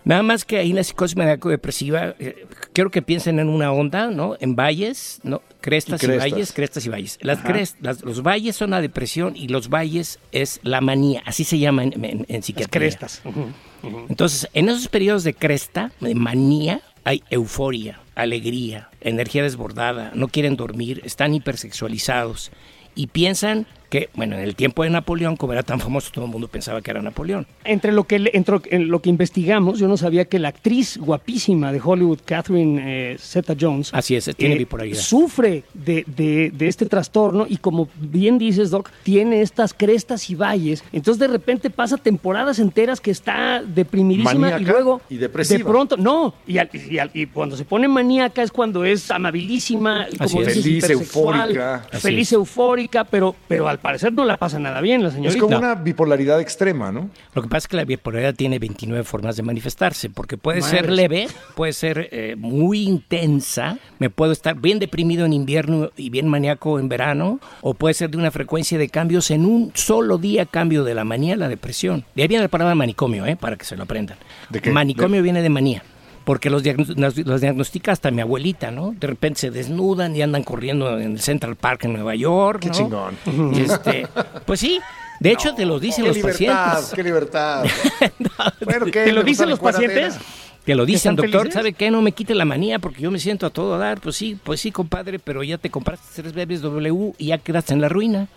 [0.05, 4.07] Nada más que ahí en la psicosis maníaco-depresiva, eh, quiero que piensen en una onda,
[4.07, 4.37] ¿no?
[4.39, 5.41] En valles, ¿no?
[5.59, 7.17] Crestas y, valles, crestas y valles.
[7.21, 11.59] Las, crestas, los valles son la depresión y los valles es la manía, así se
[11.59, 12.79] llama en, en, psiquiatría.
[12.79, 13.21] crestas.
[14.07, 20.55] Entonces, en esos periodos de cresta, de manía, hay euforia, alegría, energía desbordada, no quieren
[20.55, 22.51] dormir, están hipersexualizados
[22.95, 26.31] y piensan que, bueno, en el tiempo de Napoleón, como era tan famoso, todo el
[26.31, 27.47] mundo pensaba que era Napoleón.
[27.63, 31.71] Entre lo que, entre en lo que investigamos, yo no sabía que la actriz guapísima
[31.71, 32.81] de Hollywood, Catherine
[33.13, 34.99] eh, Zeta-Jones, así es, tiene eh, bipolaridad.
[34.99, 40.83] Sufre de, de, este trastorno y como bien dices, Doc, tiene estas crestas y valles.
[40.91, 45.57] Entonces de repente pasa temporadas enteras que está deprimidísima y luego y depresiva.
[45.57, 46.57] de pronto, no, y,
[47.13, 51.87] y, cuando se pone maníaca es cuando es amabilísima, como feliz, eufórica.
[51.91, 55.35] Feliz, eufórica, pero, pero al parecer no la pasa nada bien la señorita.
[55.35, 57.09] Es como una bipolaridad extrema, ¿no?
[57.33, 60.91] Lo que pasa es que la bipolaridad tiene 29 formas de manifestarse, porque puede ser
[60.91, 66.27] leve, puede ser eh, muy intensa, me puedo estar bien deprimido en invierno y bien
[66.27, 70.45] maníaco en verano, o puede ser de una frecuencia de cambios en un solo día
[70.45, 72.05] cambio de la manía a la depresión.
[72.15, 73.35] De ahí viene la palabra manicomio, ¿eh?
[73.35, 74.17] para que se lo aprendan.
[74.71, 75.83] Manicomio viene de manía
[76.29, 78.93] porque los, los diagnostica hasta mi abuelita, ¿no?
[78.95, 82.59] De repente se desnudan y andan corriendo en el Central Park en Nueva York.
[82.61, 83.17] Qué chingón.
[83.55, 84.05] Este,
[84.45, 84.79] pues sí.
[85.19, 86.91] De hecho, te lo dicen los pacientes.
[86.93, 87.65] ¡Qué libertad!
[88.63, 89.05] bueno, ¿qué?
[89.05, 90.19] ¿Te lo dicen los pacientes?
[90.65, 91.89] Te lo dicen, doctor, ¿sabe qué?
[91.89, 93.99] No me quite la manía porque yo me siento a todo dar.
[93.99, 97.73] Pues sí, pues sí, compadre, pero ya te compraste tres bebés W y ya quedaste
[97.73, 98.27] en la ruina.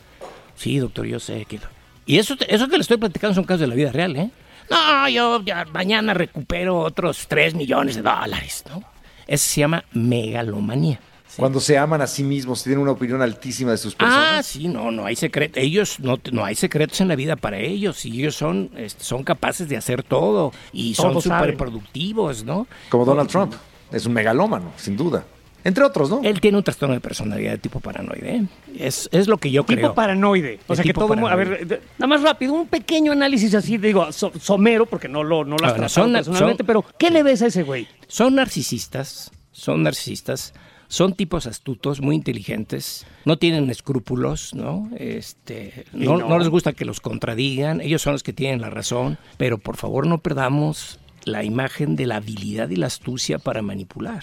[0.56, 1.60] Sí, doctor, yo sé que...
[2.06, 4.30] Y eso, eso que le estoy platicando son casos de la vida real, ¿eh?
[4.70, 8.82] No, yo ya mañana recupero otros 3 millones de dólares, ¿no?
[9.26, 11.00] Eso se llama megalomanía.
[11.36, 14.38] Cuando se aman a sí mismos, tienen una opinión altísima de sus personas.
[14.38, 15.58] Ah, sí, no, no hay secreto.
[15.58, 19.24] Ellos no, no hay secretos en la vida para ellos y ellos son, este, son
[19.24, 22.66] capaces de hacer todo y son súper productivos, ¿no?
[22.90, 23.54] Como Donald Trump.
[23.90, 25.24] Es un megalómano, sin duda.
[25.64, 26.20] Entre otros, ¿no?
[26.22, 28.36] Él tiene un trastorno de personalidad de tipo paranoide.
[28.36, 28.46] ¿eh?
[28.78, 29.78] Es, es lo que yo creo.
[29.78, 30.58] Tipo paranoide.
[30.66, 31.12] O sea que todo.
[31.26, 35.56] A ver, nada más rápido, un pequeño análisis así, digo, somero, porque no lo, no
[35.56, 37.86] lo has tratado personalmente, pero ¿qué le ves a ese güey?
[38.08, 40.54] Son narcisistas, son narcisistas.
[40.88, 44.90] Son tipos astutos, muy inteligentes, no tienen escrúpulos, ¿no?
[44.98, 46.28] Este, no, no.
[46.28, 49.78] no les gusta que los contradigan, ellos son los que tienen la razón, pero por
[49.78, 54.22] favor no perdamos la imagen de la habilidad y la astucia para manipular.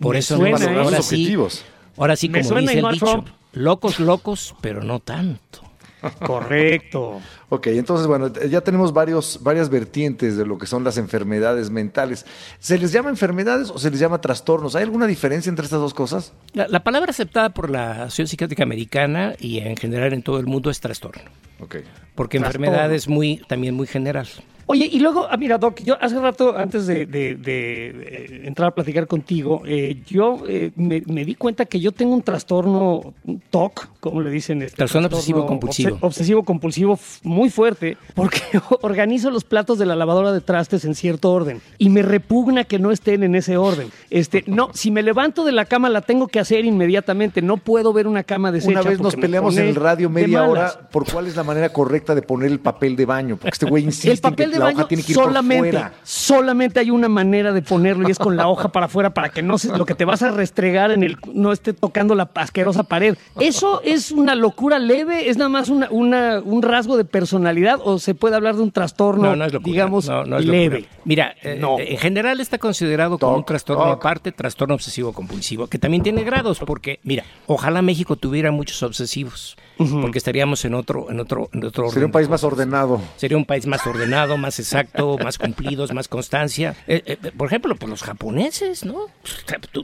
[0.00, 1.64] Por eso suena, no, ahora, sí, objetivos.
[1.96, 5.68] ahora sí, como dice el dicho, locos, locos, pero no tanto.
[6.24, 7.20] Correcto.
[7.48, 12.24] ok, entonces, bueno, ya tenemos varios, varias vertientes de lo que son las enfermedades mentales.
[12.60, 14.76] ¿Se les llama enfermedades o se les llama trastornos?
[14.76, 16.32] ¿Hay alguna diferencia entre estas dos cosas?
[16.52, 20.46] La, la palabra aceptada por la Asociación Psiquiátrica Americana y en general en todo el
[20.46, 21.22] mundo es trastorno.
[21.60, 21.82] Okay.
[22.14, 24.28] Porque enfermedad es muy, también muy general.
[24.70, 29.06] Oye, y luego, ah, mira, Doc, yo hace rato, antes de, de, entrar a platicar
[29.06, 33.14] contigo, eh, yo eh, me, di cuenta que yo tengo un trastorno
[33.48, 34.60] TOC, como le dicen.
[34.60, 35.96] Este, trastorno obsesivo-compulsivo.
[36.02, 38.42] Obsesivo-compulsivo muy fuerte, porque
[38.82, 42.78] organizo los platos de la lavadora de trastes en cierto orden y me repugna que
[42.78, 43.88] no estén en ese orden.
[44.10, 47.94] Este, no, si me levanto de la cama la tengo que hacer inmediatamente, no puedo
[47.94, 48.80] ver una cama deshecha.
[48.80, 52.14] Una vez nos peleamos en el radio media hora por cuál es la manera correcta
[52.14, 55.02] de poner el papel de baño, porque este güey insiste el papel de baño tiene
[55.02, 55.92] que ir solamente, por fuera.
[56.02, 59.42] solamente hay una manera de ponerlo y es con la hoja para afuera para que
[59.42, 62.82] no se, lo que te vas a restregar en el no esté tocando la asquerosa
[62.82, 63.16] pared.
[63.40, 67.98] Eso es una locura leve, es nada más una, una, un rasgo de personalidad o
[67.98, 70.86] se puede hablar de un trastorno, digamos, leve.
[71.04, 76.02] Mira, eh, en general está considerado como un trastorno aparte, trastorno obsesivo compulsivo, que también
[76.02, 81.48] tiene grados, porque mira, ojalá México tuviera muchos obsesivos porque estaríamos en otro, en otro,
[81.52, 83.00] en otro Sería un país más ordenado.
[83.16, 86.74] Sería un país más ordenado, más exacto, más cumplidos, más constancia.
[86.86, 89.06] Eh, eh, por ejemplo, pues los japoneses, ¿no?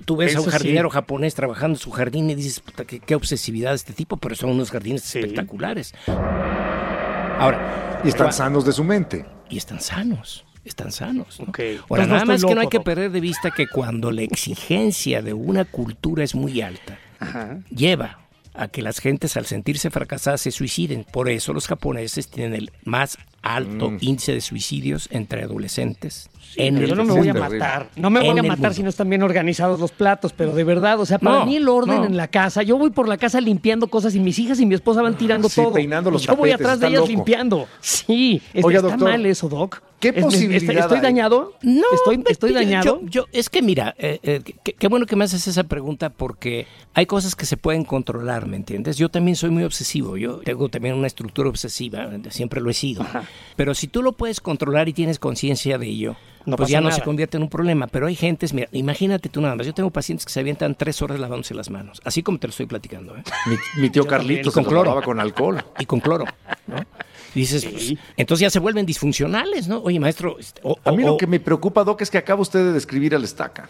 [0.04, 3.74] Tú, ves a un jardinero japonés trabajando en su jardín y dices, puta, qué, obsesividad
[3.74, 5.94] este tipo, pero son unos jardines espectaculares.
[7.38, 8.00] Ahora.
[8.04, 9.24] Y están sanos de su mente.
[9.48, 11.40] Y están sanos están sanos.
[11.40, 11.52] ¿no?
[11.90, 15.34] Ahora, nada más que no hay que perder de vista que cuando la exigencia de
[15.34, 16.98] una cultura es muy alta,
[17.68, 18.23] lleva
[18.54, 21.04] a que las gentes al sentirse fracasadas se suiciden.
[21.10, 23.98] Por eso los japoneses tienen el más alto mm.
[24.00, 26.30] índice de suicidios entre adolescentes.
[26.56, 29.10] en yo no me voy a matar, no me voy a matar si no están
[29.10, 32.28] bien organizados los platos, pero de verdad, o sea, para mí el orden en la
[32.28, 35.18] casa, yo voy por la casa limpiando cosas y mis hijas y mi esposa van
[35.18, 35.74] tirando sí, todo.
[35.74, 37.68] peinando los Yo voy atrás de ellas limpiando.
[37.80, 39.82] Sí, está mal eso, Doc.
[40.00, 41.54] ¿Qué posibilidad ¿Estoy dañado?
[41.62, 41.82] No.
[41.92, 43.00] ¿Estoy, estoy dañado?
[43.04, 44.42] Yo, es que mira, eh, eh,
[44.78, 48.56] qué, bueno que me haces esa pregunta porque hay cosas que se pueden controlar, ¿me
[48.56, 48.96] entiendes?
[48.98, 50.16] Yo también soy muy obsesivo.
[50.16, 53.06] Yo tengo también una estructura obsesiva, siempre lo he sido.
[53.56, 56.16] Pero si tú lo puedes controlar y tienes conciencia de ello,
[56.56, 57.86] pues ya no se convierte en un problema.
[57.86, 59.66] Pero hay gentes, mira, imagínate tú nada más.
[59.66, 62.50] Yo tengo pacientes que se avientan tres horas lavándose las manos, así como te lo
[62.50, 63.16] estoy platicando.
[63.16, 63.22] ¿eh?
[63.78, 65.00] Mi, tío Carlito con cloro.
[65.02, 65.64] con alcohol.
[65.78, 66.24] Y con cloro,
[66.66, 66.76] ¿no?
[67.34, 69.78] Y dices, pues, entonces ya se vuelven disfuncionales, ¿no?
[69.78, 70.38] Oye, maestro.
[70.38, 73.24] Este, a mí lo que me preocupa, Doc, es que acaba usted de describir al
[73.24, 73.68] estaca.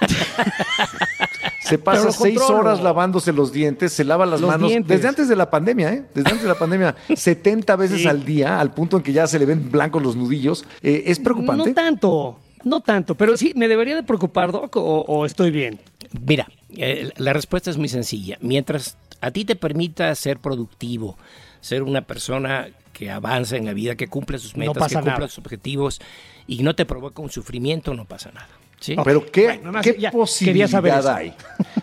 [1.60, 5.50] se pasa seis horas lavándose los dientes, se lava las manos desde antes de la
[5.50, 6.04] pandemia, ¿eh?
[6.14, 9.38] Desde antes de la pandemia, 70 veces al día, al punto en que ya se
[9.38, 10.64] le ven blancos los nudillos.
[10.82, 11.70] Eh, ¿Es preocupante?
[11.70, 15.80] No tanto, no tanto, pero sí, ¿me debería de preocupar, Doc, o, estoy bien?
[16.26, 18.36] Mira, eh, la respuesta es muy sencilla.
[18.40, 21.16] Mientras a ti te permita ser productivo,
[21.60, 22.68] ser una persona
[23.02, 26.00] que avanza en la vida, que cumple sus metas, que cumple sus objetivos
[26.46, 28.48] y no te provoca un sufrimiento, no pasa nada.
[28.78, 28.94] ¿sí?
[29.02, 31.34] Pero ¿qué, ¿qué posibilidad hay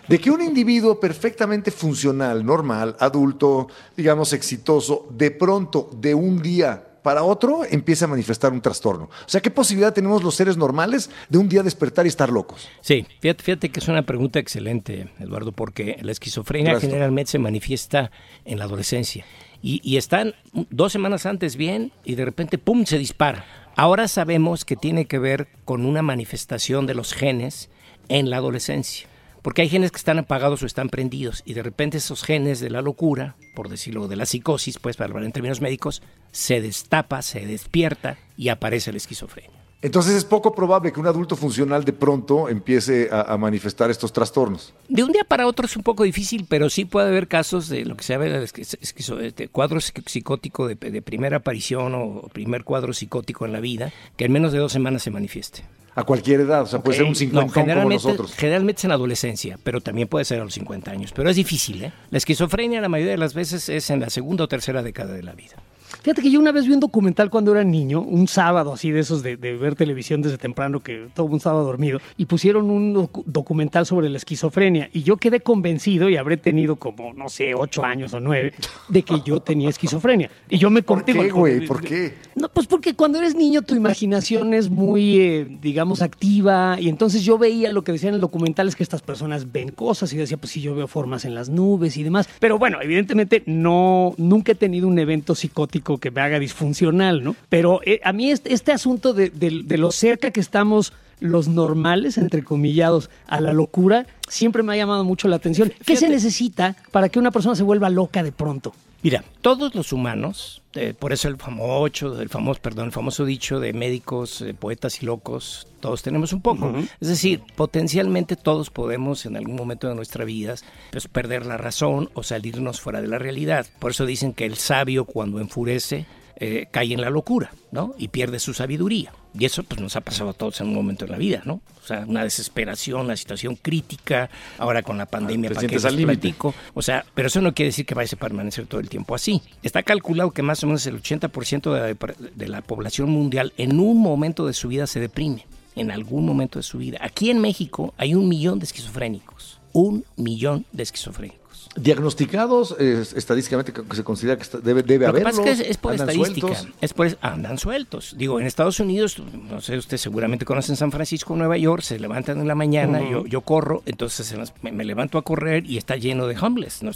[0.08, 6.86] de que un individuo perfectamente funcional, normal, adulto, digamos exitoso, de pronto, de un día
[7.02, 9.04] para otro, empiece a manifestar un trastorno?
[9.04, 12.66] O sea, ¿qué posibilidad tenemos los seres normales de un día despertar y estar locos?
[12.80, 18.10] Sí, fíjate, que es una pregunta excelente, Eduardo, porque la esquizofrenia generalmente se manifiesta
[18.46, 19.26] en la adolescencia
[19.62, 23.44] y, están dos semanas antes bien y de repente, ¡pum!, se dispara.
[23.76, 27.70] Ahora sabemos que tiene que ver con una manifestación de los genes
[28.08, 29.06] en la adolescencia.
[29.42, 32.68] Porque hay genes que están apagados o están prendidos y de repente esos genes de
[32.68, 37.22] la locura, por decirlo de la psicosis, pues para hablar en términos médicos, se destapa,
[37.22, 39.59] se despierta y aparece la esquizofrenia.
[39.82, 44.74] Entonces es poco probable que un adulto funcional de pronto empiece a, manifestar estos trastornos.
[44.88, 47.86] De un día para otro es un poco difícil, pero sí puede haber casos de
[47.86, 53.52] lo que se llama de cuadro psicótico de, primera aparición o primer cuadro psicótico en
[53.52, 55.64] la vida, que en menos de dos semanas se manifieste.
[55.94, 58.36] A cualquier edad, o sea, puede ser un 50 generalmente, como nosotros.
[58.36, 61.12] Generalmente es en adolescencia, pero también puede ser a los 50 años.
[61.12, 61.92] Pero es difícil, ¿eh?
[62.10, 65.22] La esquizofrenia la mayoría de las veces es en la segunda o tercera década de
[65.22, 65.56] la vida.
[66.02, 69.00] Fíjate que yo una vez vi un documental cuando era niño, un sábado así de
[69.00, 73.86] esos de, ver televisión desde temprano, que todo un sábado dormido, y pusieron un documental
[73.86, 74.88] sobre la esquizofrenia.
[74.92, 78.52] Y yo quedé convencido, y habré tenido como, no sé, ocho años o nueve,
[78.88, 80.30] de que yo tenía esquizofrenia.
[80.48, 81.66] Y yo me ¿Por qué, güey?
[81.66, 82.14] ¿Por qué?
[82.34, 86.76] No, pues porque cuando eres niño tu imaginación es muy, eh, digamos, activa.
[86.80, 89.70] Y entonces yo veía lo que decían en el documental es que estas personas ven
[89.70, 92.28] cosas y decía, pues sí, yo veo formas en las nubes y demás.
[92.40, 97.36] Pero bueno, evidentemente no, nunca he tenido un evento psicótico que me haga disfuncional, ¿no?
[97.48, 102.16] Pero eh, a mí este, este asunto de, de, lo cerca que estamos los normales,
[102.16, 105.72] entre comillados, a la locura, siempre me ha llamado mucho la atención.
[105.84, 108.72] ¿Qué se necesita para que una persona se vuelva loca de pronto?
[109.02, 113.58] Mira, todos los humanos, eh, por eso el famoso, el famoso, perdón, el famoso dicho
[113.58, 116.72] de médicos, eh, poetas y locos, todos tenemos un poco.
[117.00, 120.54] Es decir, potencialmente todos podemos en algún momento de nuestra vida
[120.92, 123.66] pues, perder la razón o salirnos fuera de la realidad.
[123.80, 126.06] Por eso dicen que el sabio cuando enfurece
[126.36, 127.94] eh, cae en la locura, ¿no?
[127.98, 129.12] Y pierde su sabiduría.
[129.38, 131.60] Y eso pues nos ha pasado a todos en un momento de la vida, ¿no?
[131.82, 134.28] O sea, una desesperación, una situación crítica,
[134.58, 136.54] ahora con la pandemia, ¿para qué les platico?
[136.74, 139.42] O sea, pero eso no quiere decir que vaya a permanecer todo el tiempo así.
[139.62, 143.78] Está calculado que más o menos el 80% de la, de la población mundial en
[143.78, 146.98] un momento de su vida se deprime, en algún momento de su vida.
[147.00, 151.39] Aquí en México hay un millón de esquizofrénicos, un millón de esquizofrénicos
[151.76, 156.56] diagnosticados estadísticamente se considera que debe, debe Lo que pasa es que es por estadística,
[156.80, 158.14] es por, andan sueltos.
[158.16, 162.40] Digo, en Estados Unidos, no sé, usted seguramente conocen San Francisco, Nueva York, se levantan
[162.40, 166.36] en la mañana, yo, yo corro, entonces me, levanto a correr y está lleno de
[166.38, 166.90] homeless, ¿no?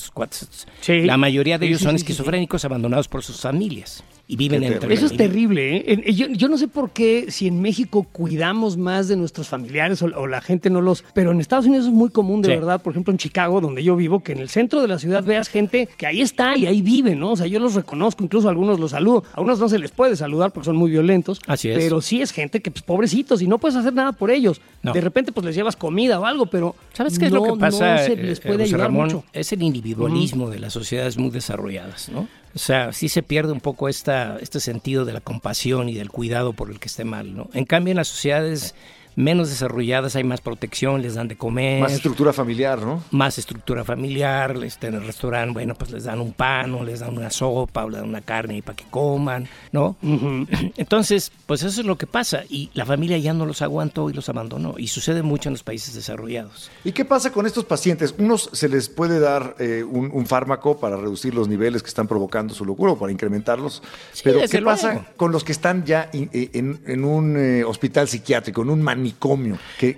[0.88, 5.16] La mayoría de ellos son esquizofrénicos abandonados por sus familias y viven entre Eso es
[5.16, 5.76] terrible.
[5.76, 6.12] ¿eh?
[6.12, 10.26] Yo, yo, no sé por qué, si en México cuidamos más de nuestros familiares o,
[10.26, 11.04] la gente no los.
[11.12, 12.80] Pero en Estados Unidos es muy común, de verdad.
[12.80, 15.48] Por ejemplo, en Chicago, donde yo vivo, que en el centro de la ciudad veas
[15.48, 17.32] gente que ahí está y ahí vive, ¿no?
[17.32, 19.24] O sea, yo los reconozco, incluso a algunos los saludo.
[19.34, 21.40] A unos no se les puede saludar porque son muy violentos.
[21.46, 21.78] Así es.
[21.78, 24.60] Pero sí es gente que, pues, pobrecitos, y no puedes hacer nada por ellos.
[24.82, 26.74] De repente, pues les llevas comida o algo, pero.
[26.94, 27.96] ¿Sabes qué es lo que pasa?
[27.96, 29.24] No se les eh, puede ayudar mucho.
[29.32, 32.26] Es el individualismo de las sociedades muy desarrolladas, ¿no?
[32.54, 36.10] O sea, sí se pierde un poco esta, este sentido de la compasión y del
[36.10, 37.50] cuidado por el que esté mal, ¿no?
[37.52, 38.74] En cambio, en las sociedades
[39.16, 41.80] menos desarrolladas hay más protección, les dan de comer.
[41.80, 43.02] Más estructura familiar, ¿no?
[43.10, 47.00] Más estructura familiar, este, en el restaurante, bueno, pues les dan un pan o les
[47.00, 49.96] dan una sopa o les dan una carne para que coman, ¿no?
[50.76, 54.12] Entonces, pues eso es lo que pasa y la familia ya no los aguantó y
[54.12, 56.70] los abandonó y sucede mucho en los países desarrollados.
[56.84, 58.14] ¿Y qué pasa con estos pacientes?
[58.18, 62.54] Unos se les puede dar eh, un, fármaco para reducir los niveles que están provocando
[62.54, 63.82] su locura o para incrementarlos,
[64.22, 68.70] pero ¿qué pasa con los que están ya eh, en, un eh, hospital psiquiátrico, en
[68.70, 69.03] un manicomio?
[69.04, 69.58] Manicomio?
[69.78, 69.94] ¿Qué,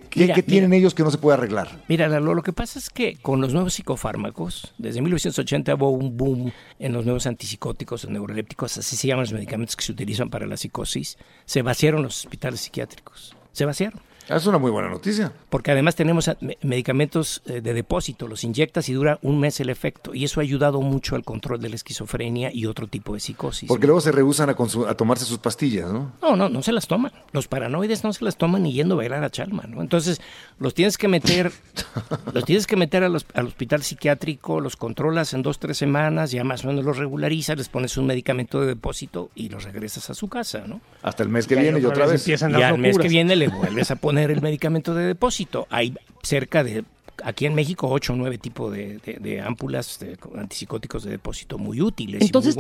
[0.47, 1.83] tienen ellos que no se puede arreglar?
[1.89, 6.17] Mira, lo, lo, que pasa es que con los nuevos psicofármacos, desde 1980 hubo un
[6.17, 10.29] boom en los nuevos antipsicóticos o neurolépticos, así se llaman los medicamentos que se utilizan
[10.31, 13.37] para la psicosis, se vaciaron los hospitales psiquiátricos.
[13.53, 14.01] Se vaciaron.
[14.29, 15.33] Es una muy buena noticia.
[15.51, 16.29] Porque además tenemos
[16.63, 20.15] medicamentos eh, de depósito, los inyectas y dura un mes el efecto.
[20.15, 23.69] Y eso ha ayudado mucho al control de la esquizofrenia y otro tipo de psicosis.
[23.69, 24.57] Porque luego se rehusan a,
[24.89, 26.13] a, tomarse sus pastillas, ¿no?
[26.21, 27.13] No, no, no se las toman.
[27.33, 29.81] Los paranoides no se las toman ni yendo a bailar a Chalma, ¿no?
[29.81, 30.21] Entonces,
[30.59, 31.53] los tienes que meter,
[32.33, 36.65] los tienes que meter al hospital psiquiátrico, los controlas en dos, tres semanas, ya más
[36.65, 40.29] o menos los regularizas, les pones un medicamento de depósito y los regresas a su
[40.29, 40.81] casa, ¿no?
[41.03, 42.23] Hasta el mes que viene y otra vez.
[42.23, 45.67] Empiezan y al mes que viene le vuelves a poner el medicamento de depósito.
[45.71, 46.85] Hay cerca de
[47.25, 51.81] aquí en México ocho o nueve tipos de, de, ámpulas de antipsicóticos de depósito muy
[51.81, 52.23] útiles.
[52.23, 52.57] Entonces,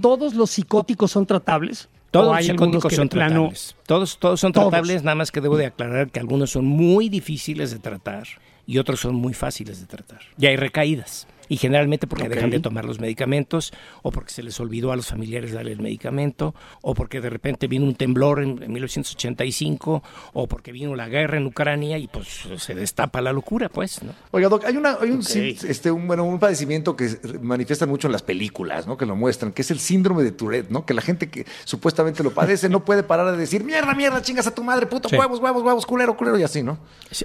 [0.00, 1.88] ¿todos los psicóticos son tratables?
[2.10, 3.76] Todos los psicóticos son tratables.
[3.86, 7.70] Todos, todos son tratables, nada más que debo de aclarar que algunos son muy difíciles
[7.70, 8.26] de tratar
[8.66, 10.20] y otros son muy fáciles de tratar.
[10.38, 13.72] Y hay recaídas y generalmente porque dejan de tomar los medicamentos
[14.02, 17.66] o porque se les olvidó a los familiares darle el medicamento o porque de repente
[17.66, 20.02] vino un temblor en, 1985
[20.34, 24.12] o porque vino la guerra en Ucrania y pues se destapa la locura, pues, ¿no?
[24.30, 27.08] Oiga, Doc, hay, una, hay un, este, un, bueno, un padecimiento que
[27.40, 28.96] manifiesta mucho en las películas, ¿no?
[28.96, 30.84] Que lo muestran, que es el síndrome de Tourette, ¿no?
[30.84, 34.46] Que la gente que supuestamente lo padece no puede parar de decir, mierda, mierda, chingas
[34.46, 36.78] a tu madre, puto, huevos, huevos, huevos, culero, culero, y así, ¿no?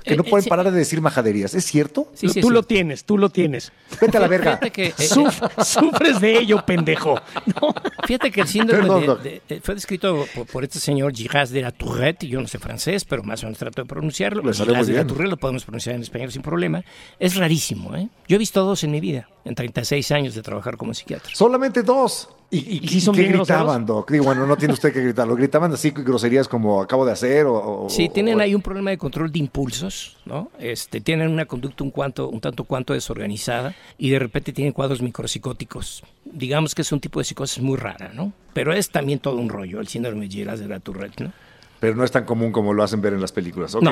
[0.03, 1.53] Que no eh, pueden parar de decir majaderías.
[1.53, 2.07] ¿Es cierto?
[2.13, 3.71] Sí, tú lo tienes, tú lo tienes
[4.17, 4.59] a la verga.
[4.59, 4.93] que, eh,
[5.63, 7.19] sufres de ello, pendejo.
[8.05, 12.41] Fíjate que el síndrome de, fue descrito por, este señor Giras de la Tourette, yo
[12.41, 14.41] no sé francés, pero más o menos trato de pronunciarlo.
[14.53, 16.83] Giras de la Tourette lo podemos pronunciar en español sin problema.
[17.19, 18.09] Es rarísimo, ¿eh?
[18.27, 21.33] Yo he visto dos en mi vida, en 36 años de trabajar como psiquiatra.
[21.33, 22.29] Solamente dos.
[22.53, 24.11] ¿Y, y, son qué gritaban, Doc?
[24.11, 25.35] Digo, bueno, no tiene usted que gritarlo.
[25.35, 27.47] ¿Gritaban así groserías como acabo de hacer?
[27.47, 30.51] O, sí, tienen ahí un problema de control de impulsos, ¿no?
[30.59, 35.01] Este, tienen una conducta un, cuanto, un tanto cuanto desorganizada y de repente tienen cuadros
[35.01, 36.03] micropsicóticos.
[36.25, 38.33] Digamos que es un tipo de psicosis muy rara, ¿no?
[38.53, 41.33] Pero es también todo un rollo, el síndrome de Giras de la Tourette, ¿no?
[41.79, 43.87] Pero no es tan común como lo hacen ver en las películas, ¿ok?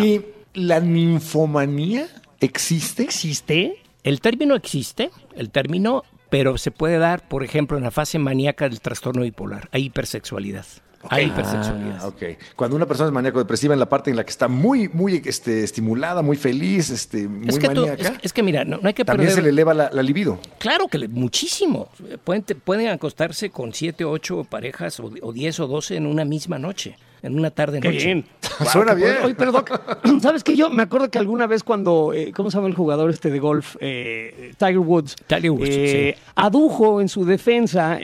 [0.00, 0.20] ¿Y
[0.54, 2.06] la ninfomanía
[2.38, 3.02] existe?
[3.02, 3.82] ¿Existe?
[4.04, 8.68] El término existe, el término pero se puede dar, por ejemplo, en la fase maníaca
[8.68, 9.68] del trastorno bipolar.
[9.72, 10.66] Hay hipersexualidad.
[11.10, 12.00] Hay hipersexualidad.
[12.02, 12.12] Ah.
[12.56, 15.62] Cuando una persona es maníaco-depresiva en la parte en la que está muy, muy este,
[15.62, 18.18] estimulada, muy feliz, este, muy es que maníaca.
[18.20, 20.40] es, que mira, no, hay que También se le eleva la, libido.
[20.58, 21.88] Claro que muchísimo.
[22.24, 26.58] Pueden, pueden acostarse con siete, ocho parejas o, o diez o doce en una misma
[26.58, 28.04] noche en una tarde noche.
[28.04, 28.24] bien.
[28.72, 29.16] Suena bien.
[29.24, 29.64] Oye, pero
[30.20, 30.56] ¿sabes qué?
[30.56, 33.38] Yo me acuerdo que alguna vez cuando, eh, ¿cómo se llama el jugador este de
[33.38, 33.76] golf?
[33.80, 35.16] Eh, Tiger Woods.
[35.26, 37.98] Tiger Woods, eh, Adujo en su defensa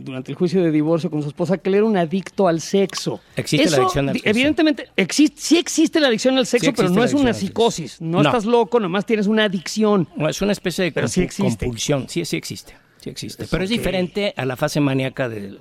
[0.00, 3.20] durante el juicio de divorcio con su esposa que él era un adicto al sexo.
[3.36, 4.28] Existe la adicción al sexo.
[4.28, 8.00] Evidentemente, existe, sí existe la adicción al sexo, pero no es una psicosis.
[8.00, 10.08] No, estás loco, nomás tienes una adicción.
[10.16, 12.08] No, es una especie de pero sí compulsión.
[12.08, 12.74] Sí, sí existe.
[13.00, 13.46] Sí existe.
[13.50, 15.58] Pero es diferente a la fase maníaca del,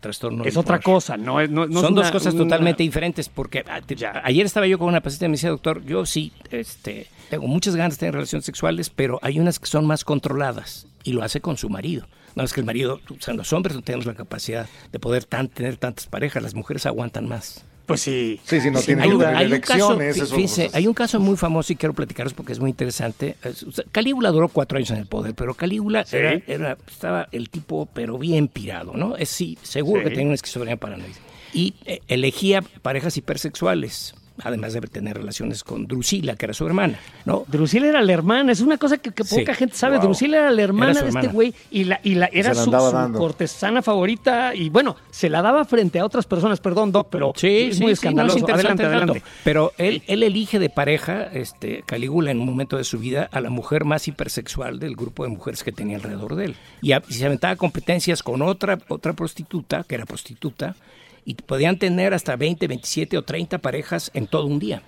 [0.00, 0.44] trastorno.
[0.44, 1.38] Es otra cosa, no,
[1.80, 3.80] Son dos cosas totalmente diferentes porque ah,
[4.24, 7.76] ayer estaba yo con una paciente y me decía, doctor, yo sí este, tengo muchas
[7.76, 11.40] ganas de tener relaciones sexuales, pero hay unas que son más controladas y lo hace
[11.40, 12.06] con su marido.
[12.34, 15.24] No es que el marido, o sea, los hombres no tenemos la capacidad de poder
[15.24, 17.64] tener tantas parejas, las mujeres aguantan más.
[17.90, 18.40] Pues sí.
[18.44, 19.98] Sí, sí, no tiene hay, hay un caso,
[20.72, 23.36] hay un caso muy famoso y quiero platicaros porque es muy interesante.
[23.90, 28.48] Calígula duró cuatro años en el poder, pero Calígula era, estaba el tipo, pero bien
[28.48, 29.16] pirado, ¿no?
[29.16, 31.14] Es sí, seguro que tenía una esquizofrenia paranoide.
[31.52, 36.98] Y eh, elegía parejas hipersexuales además de tener relaciones con Drusila, que era su hermana,
[37.24, 37.44] ¿no?
[37.46, 39.98] Drusila era la hermana, es una cosa que, poca gente sabe.
[39.98, 44.54] Drusila era la hermana de este güey y, la, y la, era su, cortesana favorita
[44.54, 47.92] y bueno, se la daba frente a otras personas, perdón, Doc, pero sí, es muy
[47.92, 48.44] escandaloso.
[48.52, 49.22] adelante, adelante.
[49.44, 53.40] Pero él, él elige de pareja, este, Calígula, en un momento de su vida, a
[53.40, 56.56] la mujer más hipersexual del grupo de mujeres que tenía alrededor de él.
[56.82, 60.76] Y, y se aventaba competencias con otra, otra prostituta, que era prostituta,
[61.24, 64.82] y podían tener hasta 20, 27 o 30 parejas en todo un día.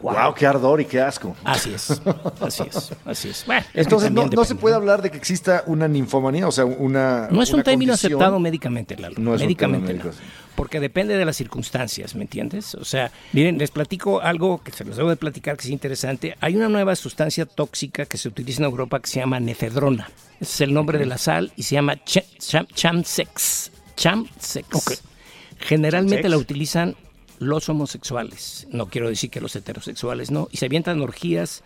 [0.00, 0.32] Wow.
[0.34, 1.34] qué ardor y qué asco.
[1.42, 2.00] Así es,
[2.40, 3.44] así es, así es.
[3.74, 7.28] Entonces, no, se puede hablar de que exista una ninfomanía, o sea, una.
[7.30, 9.16] No es un término aceptado médicamente, Lalo.
[9.18, 9.94] No es médicamente.
[9.94, 10.12] Un
[10.58, 12.74] porque depende de las circunstancias, ¿me entiendes?
[12.74, 16.36] O sea, miren, les platico algo que se los debo de platicar que es interesante.
[16.40, 20.10] Hay una nueva sustancia tóxica que se utiliza en Europa que se llama nefedrona.
[20.40, 23.70] Ese es el nombre de la sal y se llama chamsex.
[23.94, 25.02] Chamsex.
[25.58, 26.96] Generalmente la utilizan
[27.38, 31.62] los homosexuales, no quiero decir que los heterosexuales no, y se avientan orgías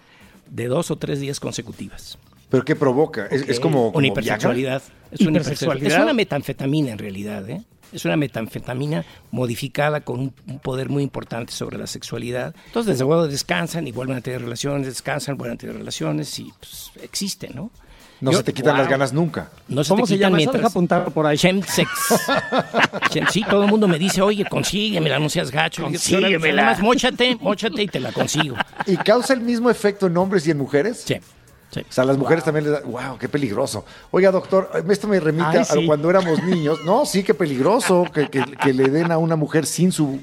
[0.50, 2.18] de dos o tres días consecutivas.
[2.50, 3.26] ¿Pero qué provoca?
[3.26, 4.82] ¿Es, como, una hipersexualidad.
[5.10, 5.92] Es una hipersexualidad.
[5.92, 7.62] Es una metanfetamina en realidad, ¿eh?
[7.92, 12.54] Es una metanfetamina modificada con un, poder muy importante sobre la sexualidad.
[12.66, 16.52] Entonces, desde luego descansan y vuelven a tener relaciones, descansan, vuelven a tener relaciones y
[16.58, 17.70] pues, existe, ¿no?
[18.22, 19.50] No se te quitan las ganas nunca.
[19.66, 20.64] No se ¿Cómo se llama mientras...
[20.64, 21.36] apuntar por ahí.
[21.36, 21.90] Chemsex.
[23.30, 25.82] sí, todo el mundo me dice, oye, consíguemela, no seas gacho.
[25.82, 26.64] Consíguemela.
[26.66, 28.56] Más, móchate, móchate y te la consigo.
[28.86, 31.02] ¿Y causa el mismo efecto en hombres y en mujeres?
[31.04, 31.16] Sí.
[31.80, 33.84] O sea, las mujeres también les da, wow, qué peligroso.
[34.10, 36.80] Oiga, doctor, esto me remite a cuando éramos niños.
[36.84, 40.20] No, sí, qué peligroso que, le den a una mujer sin su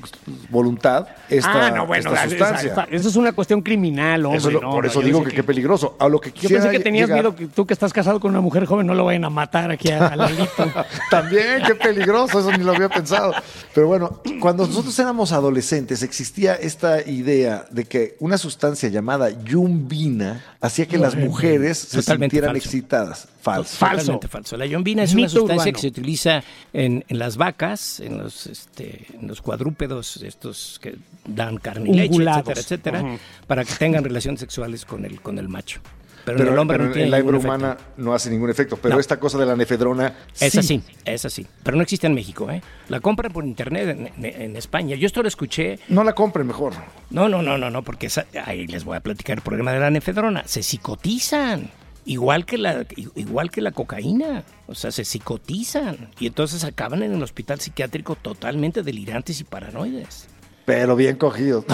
[0.49, 2.87] voluntad esta, ah, no, bueno, sustancia.
[2.91, 4.59] eso es una cuestión criminal, hombre.
[4.59, 5.95] por eso digo que, qué peligroso.
[5.99, 8.41] A lo que yo pensé que tenías miedo que tú que estás casado con una
[8.41, 10.71] mujer joven no lo vayan a matar aquí a, Lalito.
[11.09, 13.33] también, qué peligroso, eso ni lo había pensado.
[13.73, 20.43] Pero bueno, cuando nosotros éramos adolescentes existía esta idea de que una sustancia llamada yumbina
[20.61, 23.27] hacía que las mujeres mujeres se sintieran excitadas.
[23.41, 23.77] Falso.
[23.79, 24.57] Totalmente falso.
[24.57, 29.27] La yombina es una sustancia que se utiliza en, las vacas, en los, este, en
[29.27, 33.17] los cuadrúpedos, estos que dan carne y leche, etcétera, etcétera,
[33.47, 35.81] para que tengan relaciones sexuales con el, con el macho.
[36.25, 38.77] Pero, en el hombre no tiene en la hebra humana no hace ningún efecto.
[38.77, 40.13] Pero esta cosa de la nefedrona.
[40.39, 41.45] Es así, es así.
[41.63, 42.61] Pero no existe en México, ¿eh?
[42.87, 44.95] La compran por internet en, España.
[44.95, 45.79] Yo esto lo escuché.
[45.87, 46.73] No la compren mejor.
[47.09, 48.09] No, no, no, no, no, porque
[48.45, 50.43] ahí les voy a platicar el problema de la nefedrona.
[50.45, 51.71] Se psicotizan.
[52.05, 57.13] Igual que, la, igual que la cocaína, o sea, se psicotizan y entonces acaban en
[57.13, 60.27] el hospital psiquiátrico totalmente delirantes y paranoides.
[60.69, 61.65] Pero bien cogido.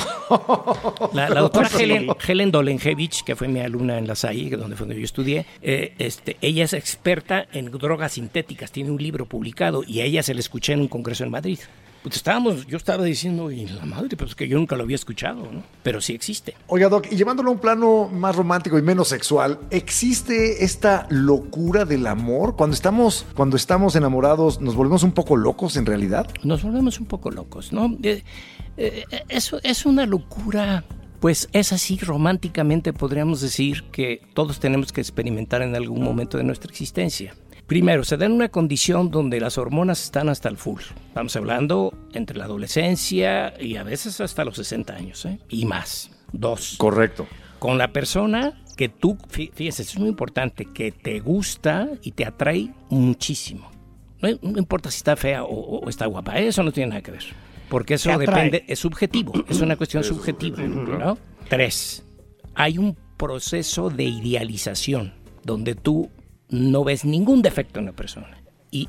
[1.11, 5.01] La, doctora Helen, Helen Dolenjevich, que fue mi alumna en la SAI, donde fue donde
[5.01, 9.99] yo estudié, eh, este, ella es experta en drogas sintéticas, tiene un libro publicado y
[9.99, 11.59] a ella se le escuché en un congreso en Madrid.
[12.05, 15.51] Pues estábamos, yo estaba diciendo, y la madre, pues que yo nunca lo había escuchado,
[15.51, 15.63] ¿no?
[15.81, 16.53] Pero sí existe.
[16.67, 21.83] Oiga, Doc, y llevándolo a un plano más romántico y menos sexual, ¿existe esta locura
[21.83, 22.55] del amor?
[22.55, 26.29] Cuando estamos, cuando estamos enamorados, ¿nos volvemos un poco locos en realidad?
[26.43, 27.97] Nos volvemos un poco locos, ¿no?
[28.03, 28.21] Eh,
[28.77, 30.83] eh, eso es una locura
[31.19, 36.43] pues es así, románticamente podríamos decir que todos tenemos que experimentar en algún momento de
[36.43, 37.33] nuestra existencia.
[37.67, 40.81] Primero, se da en una condición donde las hormonas están hasta el full.
[41.07, 45.39] Estamos hablando entre la adolescencia y a veces hasta los 60 años, ¿eh?
[45.49, 46.11] y más.
[46.31, 46.75] Dos.
[46.77, 47.27] Correcto.
[47.57, 52.71] Con la persona que tú, fíjese, es muy importante, que te gusta y te atrae
[52.89, 53.71] muchísimo.
[54.21, 57.23] No, importa si está fea o, está guapa, eso no tiene nada que ver.
[57.69, 60.61] Porque eso depende, es subjetivo, es una cuestión subjetiva.
[60.61, 61.17] ¿no?
[61.49, 62.03] Tres,
[62.53, 65.13] hay un proceso de idealización
[65.43, 66.09] donde tú
[66.49, 68.41] no ves ningún defecto en la persona.
[68.71, 68.87] Y,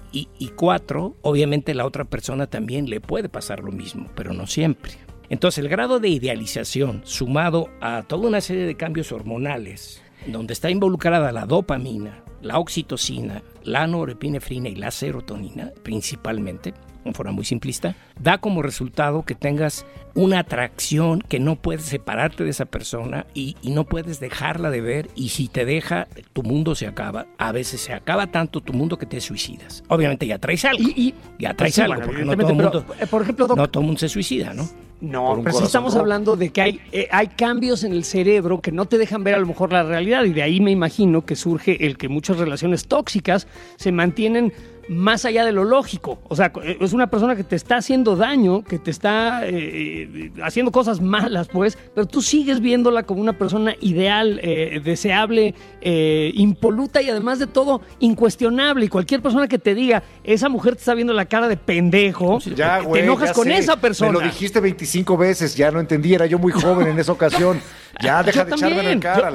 [0.57, 4.93] cuatro, obviamente la otra persona también le puede pasar lo mismo, pero no siempre.
[5.29, 10.71] Entonces el grado de idealización sumado a toda una serie de cambios hormonales, donde está
[10.71, 17.95] involucrada la dopamina, la oxitocina, la norepinefrina y la serotonina principalmente, en forma muy simplista,
[18.21, 23.57] da como resultado que tengas una atracción que no puedes separarte de esa persona y,
[23.63, 27.27] no puedes dejarla de ver y si te deja, tu mundo se acaba.
[27.37, 29.85] A veces se acaba tanto tu mundo que te suicidas.
[29.89, 30.83] Obviamente ya traes algo.
[30.83, 34.09] Y, ya traes algo, porque no todo, mundo, eh, por ejemplo, no todo mundo se
[34.09, 34.67] suicida, ¿no?
[34.99, 38.73] No, pero sí estamos hablando de que hay, eh, hay cambios en el cerebro que
[38.73, 41.37] no te dejan ver a lo mejor la realidad y de ahí me imagino que
[41.37, 43.47] surge el que muchas relaciones tóxicas
[43.77, 44.55] se mantienen
[44.89, 46.19] más allá de lo lógico.
[46.29, 50.73] O sea, es una persona que te está haciendo daño, que te está eh, haciendo
[50.73, 57.03] cosas malas, pues, pero tú sigues viéndola como una persona ideal, eh, deseable, eh, impoluta
[57.03, 58.87] y además de todo, incuestionable.
[58.87, 62.39] Y cualquier persona que te diga, esa mujer te está viendo la cara de pendejo,
[62.41, 64.13] ya, te enojas con esa persona.
[64.13, 67.61] Me lo dijiste 25 veces, ya no entendí, era yo muy joven en esa ocasión.
[68.01, 69.35] Ya deja de echarme en cara.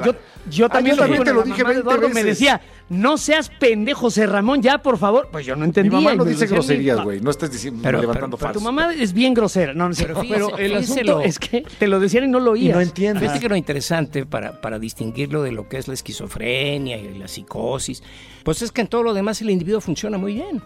[0.50, 2.14] Yo, también, te lo dije 20 veces.
[2.14, 5.28] Me decía, no seas pendejo, José Ramón, ya, por favor.
[5.30, 5.98] Pues yo no entendía.
[5.98, 7.20] Mi mamá no dice groserías, güey.
[7.20, 9.72] No estés diciendo, pero, levantando pero, tu mamá es bien grosera.
[9.72, 10.06] No, no sé.
[10.28, 12.74] Pero, el asunto es que te lo decían y no lo oías.
[12.74, 13.22] no entiendes.
[13.22, 17.28] Fíjate que lo interesante para, para distinguirlo de lo que es la esquizofrenia y la
[17.28, 18.02] psicosis,
[18.42, 20.62] pues es que en todo lo demás el individuo funciona muy bien.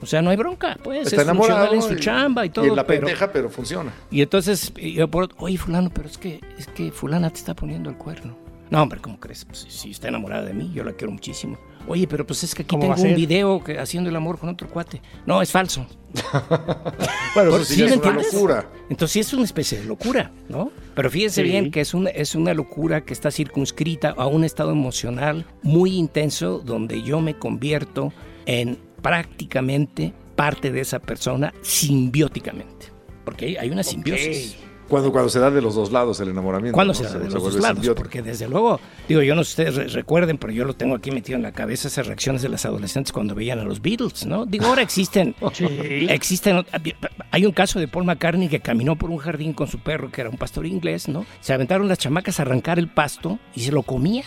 [0.00, 1.06] O sea, no hay bronca, pues.
[1.06, 2.64] Está enamorado en su chamba y todo.
[2.64, 3.92] Y en la pendeja, pero funciona.
[4.10, 7.90] Y entonces, yo por, oye, fulano, pero es que, es que fulana te está poniendo
[7.90, 8.36] el cuerno.
[8.70, 9.44] No, hombre, ¿cómo crees?
[9.44, 11.58] Pues, si está enamorada de mí, yo la quiero muchísimo.
[11.86, 14.68] Oye, pero pues es que aquí tengo un video que, haciendo el amor con otro
[14.68, 15.00] cuate.
[15.26, 15.86] No, es falso.
[17.34, 18.68] bueno, eso sí, es una locura.
[18.88, 20.72] Entonces sí es una especie de locura, ¿no?
[20.94, 24.72] Pero fíjense bien que es una, es una locura que está circunscrita a un estado
[24.72, 28.12] emocional muy intenso donde yo me convierto
[28.46, 32.86] en prácticamente parte de esa persona simbióticamente.
[33.24, 34.56] Porque hay una simbiosis.
[34.88, 36.74] Cuando, cuando se da de los dos lados el enamoramiento.
[36.74, 39.70] Cuando se da de los dos lados, porque desde luego, digo, yo no sé si
[39.70, 42.64] ustedes recuerden, pero yo lo tengo aquí metido en la cabeza esas reacciones de las
[42.66, 44.46] adolescentes cuando veían a los Beatles, ¿no?
[44.46, 45.34] Digo, ahora existen,
[46.08, 46.64] existen,
[47.30, 50.20] hay un caso de Paul McCartney que caminó por un jardín con su perro, que
[50.20, 51.24] era un pastor inglés, ¿no?
[51.40, 54.24] Se aventaron las chamacas a arrancar el pasto y se lo comían,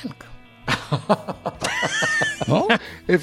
[2.47, 2.67] ¿No?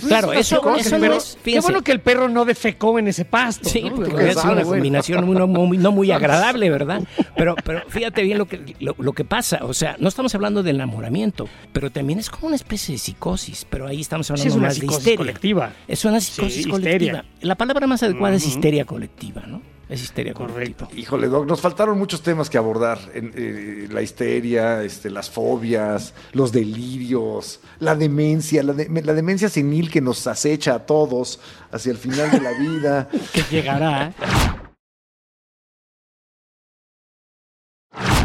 [0.07, 1.39] claro, eso, eso no es.
[1.43, 3.69] Qué bueno que el perro no defecó en ese pasto.
[3.69, 7.03] Sí, porque es una combinación no muy, no muy, agradable, ¿verdad?
[7.37, 9.61] Pero, pero fíjate bien lo que, lo, que pasa.
[9.63, 13.67] O sea, no estamos hablando de enamoramiento, pero también es como una especie de psicosis.
[13.69, 15.17] Pero ahí estamos hablando más de histeria.
[15.17, 15.73] colectiva.
[15.89, 17.25] Es una psicosis colectiva.
[17.41, 19.63] La palabra más adecuada es histeria colectiva, ¿no?
[19.89, 20.89] Es histeria Correcto.
[20.95, 22.99] Híjole, Doc, nos faltaron muchos temas que abordar.
[23.15, 30.27] Eh, la histeria, este, las fobias, los delirios, la demencia, la, demencia senil que nos
[30.27, 33.09] acecha a todos hacia el final de la vida.
[33.33, 34.15] que llegará.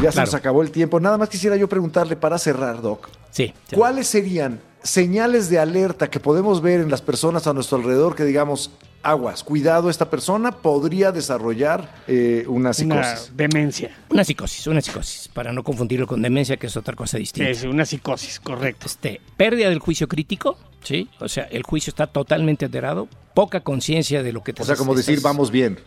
[0.02, 1.00] Ya se nos acabó el tiempo.
[1.00, 3.10] Nada más quisiera yo preguntarle para cerrar, Doc.
[3.32, 3.54] Sí.
[3.74, 8.24] ¿Cuáles serían señales de alerta que podemos ver en las personas a nuestro alrededor que
[8.24, 8.72] digamos,
[9.04, 13.30] aguas, cuidado, esta persona podría desarrollar eh, una psicosis.
[13.30, 13.98] Una demencia.
[14.10, 17.50] Una psicosis, una psicosis, para no confundirlo con demencia, que es otra cosa distinta.
[17.50, 18.86] Es una psicosis, correcto.
[18.86, 21.10] Este, pérdida del juicio crítico, ¿sí?
[21.20, 24.76] O sea, el juicio está totalmente alterado, poca conciencia de lo que te O sea,
[24.76, 25.80] como decir, vamos bien.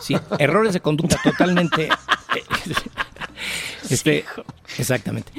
[0.00, 1.88] Sí, errores de conducta totalmente...
[3.90, 4.24] este,
[4.78, 5.32] exactamente.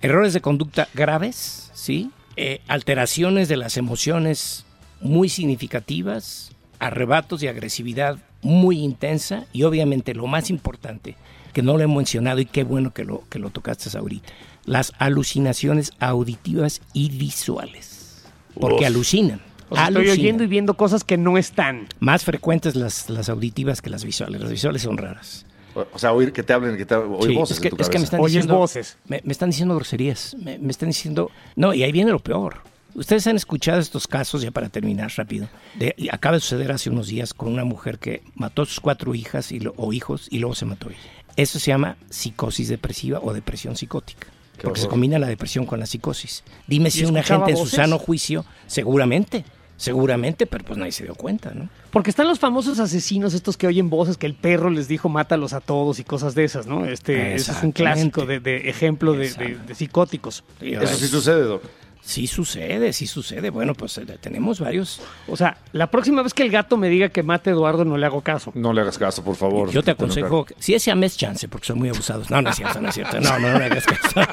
[0.00, 2.10] Errores de conducta graves, ¿sí?
[2.36, 4.66] Eh, alteraciones de las emociones
[5.00, 11.16] muy significativas, arrebatos de agresividad muy intensa y obviamente lo más importante,
[11.52, 14.32] que no lo he mencionado y qué bueno que lo, que lo tocaste ahorita,
[14.64, 18.24] las alucinaciones auditivas y visuales.
[18.60, 19.40] Porque alucinan.
[19.70, 21.88] estoy oyendo y viendo cosas que no están.
[22.00, 24.40] Más frecuentes las, las auditivas que las visuales.
[24.40, 25.46] Las visuales son raras.
[25.92, 27.58] O sea, oír que te hablen, que te oír voces.
[27.58, 28.56] Es que, en tu es que me están diciendo.
[28.56, 28.96] voces.
[29.06, 30.34] Me, están diciendo groserías.
[30.38, 31.30] Me, me, están diciendo.
[31.54, 32.62] No, y ahí viene lo peor.
[32.96, 35.48] Ustedes han escuchado estos casos, ya para terminar rápido.
[35.78, 39.14] De, acaba de suceder hace unos días con una mujer que mató a sus cuatro
[39.14, 40.98] hijas y o hijos y luego se mató ella.
[41.36, 44.28] Eso se llama psicosis depresiva o depresión psicótica.
[44.62, 46.42] porque se combina la depresión con la psicosis.
[46.66, 49.44] Dime si una gente en su sano juicio, seguramente,
[49.76, 51.68] seguramente, pero pues nadie se dio cuenta, ¿no?
[51.90, 55.52] Porque están los famosos asesinos, estos que oyen voces, que el perro les dijo mátalos
[55.52, 56.86] a todos y cosas de esas, ¿no?
[56.86, 60.42] Este es un clásico de, ejemplo de, de, psicóticos.
[60.62, 61.62] Eso sí sucede, Doc.
[62.06, 63.50] Sí sucede, sí sucede.
[63.50, 65.00] Bueno, pues eh, tenemos varios.
[65.26, 67.98] O sea, la próxima vez que el gato me diga que mate a Eduardo, no
[67.98, 68.52] le hago caso.
[68.54, 69.72] No le hagas caso, por favor.
[69.72, 72.30] Yo te aconsejo, si ese mes chance, porque son muy abusados.
[72.30, 73.20] No, no es cierto, no es cierto.
[73.20, 74.20] No, no, no le hagas caso.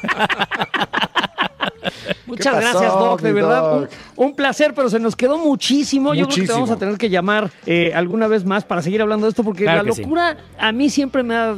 [2.26, 3.88] Muchas gracias, Doc, de verdad.
[4.14, 6.14] Un, placer, pero se nos quedó muchísimo.
[6.14, 9.02] Yo creo que te vamos a tener que llamar eh, alguna vez más para seguir
[9.02, 11.56] hablando de esto, porque la locura a mí siempre me ha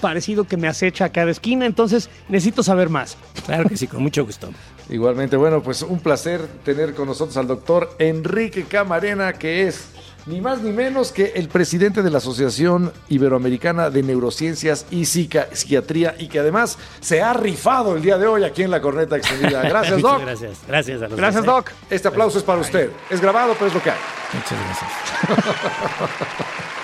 [0.00, 3.16] parecido que me acecha a cada esquina, entonces necesito saber más.
[3.46, 4.50] Claro que sí, con mucho gusto.
[4.88, 9.88] Igualmente, bueno, pues un placer tener con nosotros al doctor Enrique Camarena, que es
[10.26, 16.16] ni más ni menos que el presidente de la Asociación Iberoamericana de Neurociencias y Psiquiatría
[16.18, 19.62] y que además se ha rifado el día de hoy aquí en la corneta extendida.
[19.68, 20.20] Gracias, Doc.
[20.20, 21.70] gracias, gracias a los Gracias, Doc.
[21.90, 22.90] Este aplauso es para usted.
[23.08, 23.98] Es grabado, pero es lo que hay.
[24.32, 24.90] Muchas gracias.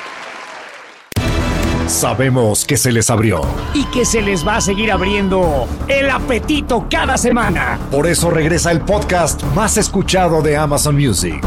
[1.92, 3.42] Sabemos que se les abrió.
[3.74, 7.78] Y que se les va a seguir abriendo el apetito cada semana.
[7.90, 11.44] Por eso regresa el podcast más escuchado de Amazon Music.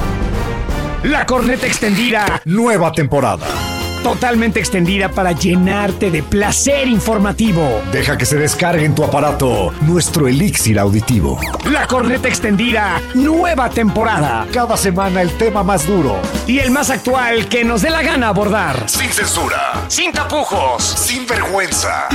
[1.04, 2.42] La corneta extendida.
[2.46, 3.75] Nueva temporada
[4.06, 7.82] totalmente extendida para llenarte de placer informativo.
[7.92, 11.40] Deja que se descargue en tu aparato nuestro elixir auditivo.
[11.72, 14.46] La corneta extendida, nueva temporada.
[14.54, 16.20] Cada semana el tema más duro.
[16.46, 18.88] Y el más actual que nos dé la gana abordar.
[18.88, 19.74] Sin censura.
[19.88, 20.84] Sin tapujos.
[20.84, 22.08] Sin vergüenza.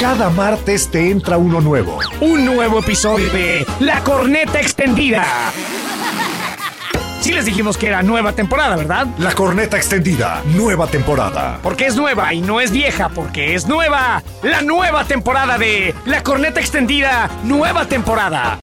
[0.00, 2.00] Cada martes te entra uno nuevo.
[2.22, 5.24] Un nuevo episodio de La corneta extendida.
[7.24, 9.06] Sí les dijimos que era nueva temporada, ¿verdad?
[9.16, 11.58] La corneta extendida, nueva temporada.
[11.62, 14.22] Porque es nueva y no es vieja, porque es nueva.
[14.42, 18.58] La nueva temporada de La corneta extendida, nueva temporada.